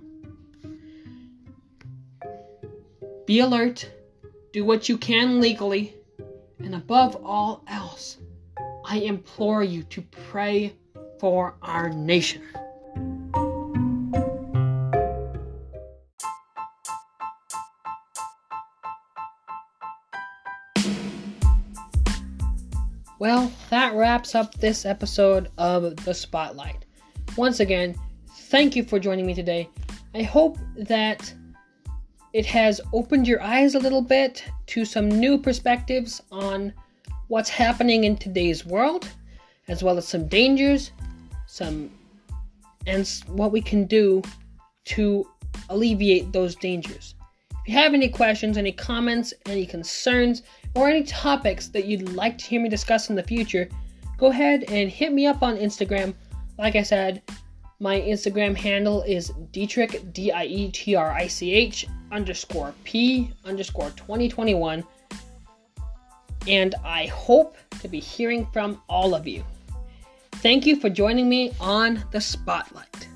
Be 3.26 3.40
alert, 3.40 3.90
do 4.54 4.64
what 4.64 4.88
you 4.88 4.96
can 4.96 5.38
legally, 5.38 5.94
and 6.60 6.74
above 6.74 7.22
all 7.22 7.62
else, 7.68 8.16
I 8.86 9.00
implore 9.00 9.62
you 9.62 9.82
to 9.82 10.00
pray 10.30 10.72
for 11.20 11.56
our 11.60 11.90
nation. 11.90 12.40
Well, 23.24 23.50
that 23.70 23.94
wraps 23.94 24.34
up 24.34 24.52
this 24.56 24.84
episode 24.84 25.50
of 25.56 25.96
The 26.04 26.12
Spotlight. 26.12 26.84
Once 27.38 27.58
again, 27.60 27.94
thank 28.28 28.76
you 28.76 28.84
for 28.84 28.98
joining 28.98 29.24
me 29.24 29.32
today. 29.32 29.70
I 30.14 30.20
hope 30.24 30.58
that 30.76 31.32
it 32.34 32.44
has 32.44 32.82
opened 32.92 33.26
your 33.26 33.40
eyes 33.40 33.74
a 33.74 33.78
little 33.78 34.02
bit 34.02 34.44
to 34.66 34.84
some 34.84 35.08
new 35.08 35.38
perspectives 35.38 36.20
on 36.30 36.74
what's 37.28 37.48
happening 37.48 38.04
in 38.04 38.18
today's 38.18 38.66
world, 38.66 39.08
as 39.68 39.82
well 39.82 39.96
as 39.96 40.06
some 40.06 40.28
dangers, 40.28 40.90
some 41.46 41.90
and 42.86 43.08
what 43.28 43.52
we 43.52 43.62
can 43.62 43.86
do 43.86 44.20
to 44.84 45.26
alleviate 45.70 46.30
those 46.30 46.54
dangers. 46.56 47.14
If 47.64 47.68
you 47.72 47.78
have 47.78 47.94
any 47.94 48.10
questions, 48.10 48.58
any 48.58 48.72
comments, 48.72 49.32
any 49.46 49.64
concerns, 49.64 50.42
or 50.74 50.90
any 50.90 51.02
topics 51.02 51.68
that 51.68 51.86
you'd 51.86 52.12
like 52.12 52.36
to 52.36 52.44
hear 52.44 52.60
me 52.60 52.68
discuss 52.68 53.08
in 53.08 53.16
the 53.16 53.22
future, 53.22 53.70
go 54.18 54.26
ahead 54.26 54.64
and 54.68 54.90
hit 54.90 55.14
me 55.14 55.26
up 55.26 55.42
on 55.42 55.56
Instagram. 55.56 56.14
Like 56.58 56.76
I 56.76 56.82
said, 56.82 57.22
my 57.80 57.98
Instagram 58.02 58.54
handle 58.54 59.00
is 59.02 59.32
Dietrich, 59.50 60.12
D 60.12 60.30
I 60.30 60.44
E 60.44 60.70
T 60.72 60.94
R 60.94 61.10
I 61.12 61.26
C 61.26 61.52
H 61.54 61.86
underscore 62.12 62.74
P 62.84 63.32
underscore 63.46 63.90
2021. 63.96 64.84
And 66.46 66.74
I 66.84 67.06
hope 67.06 67.56
to 67.80 67.88
be 67.88 67.98
hearing 67.98 68.46
from 68.52 68.82
all 68.90 69.14
of 69.14 69.26
you. 69.26 69.42
Thank 70.32 70.66
you 70.66 70.76
for 70.76 70.90
joining 70.90 71.30
me 71.30 71.54
on 71.60 72.04
the 72.12 72.20
Spotlight. 72.20 73.08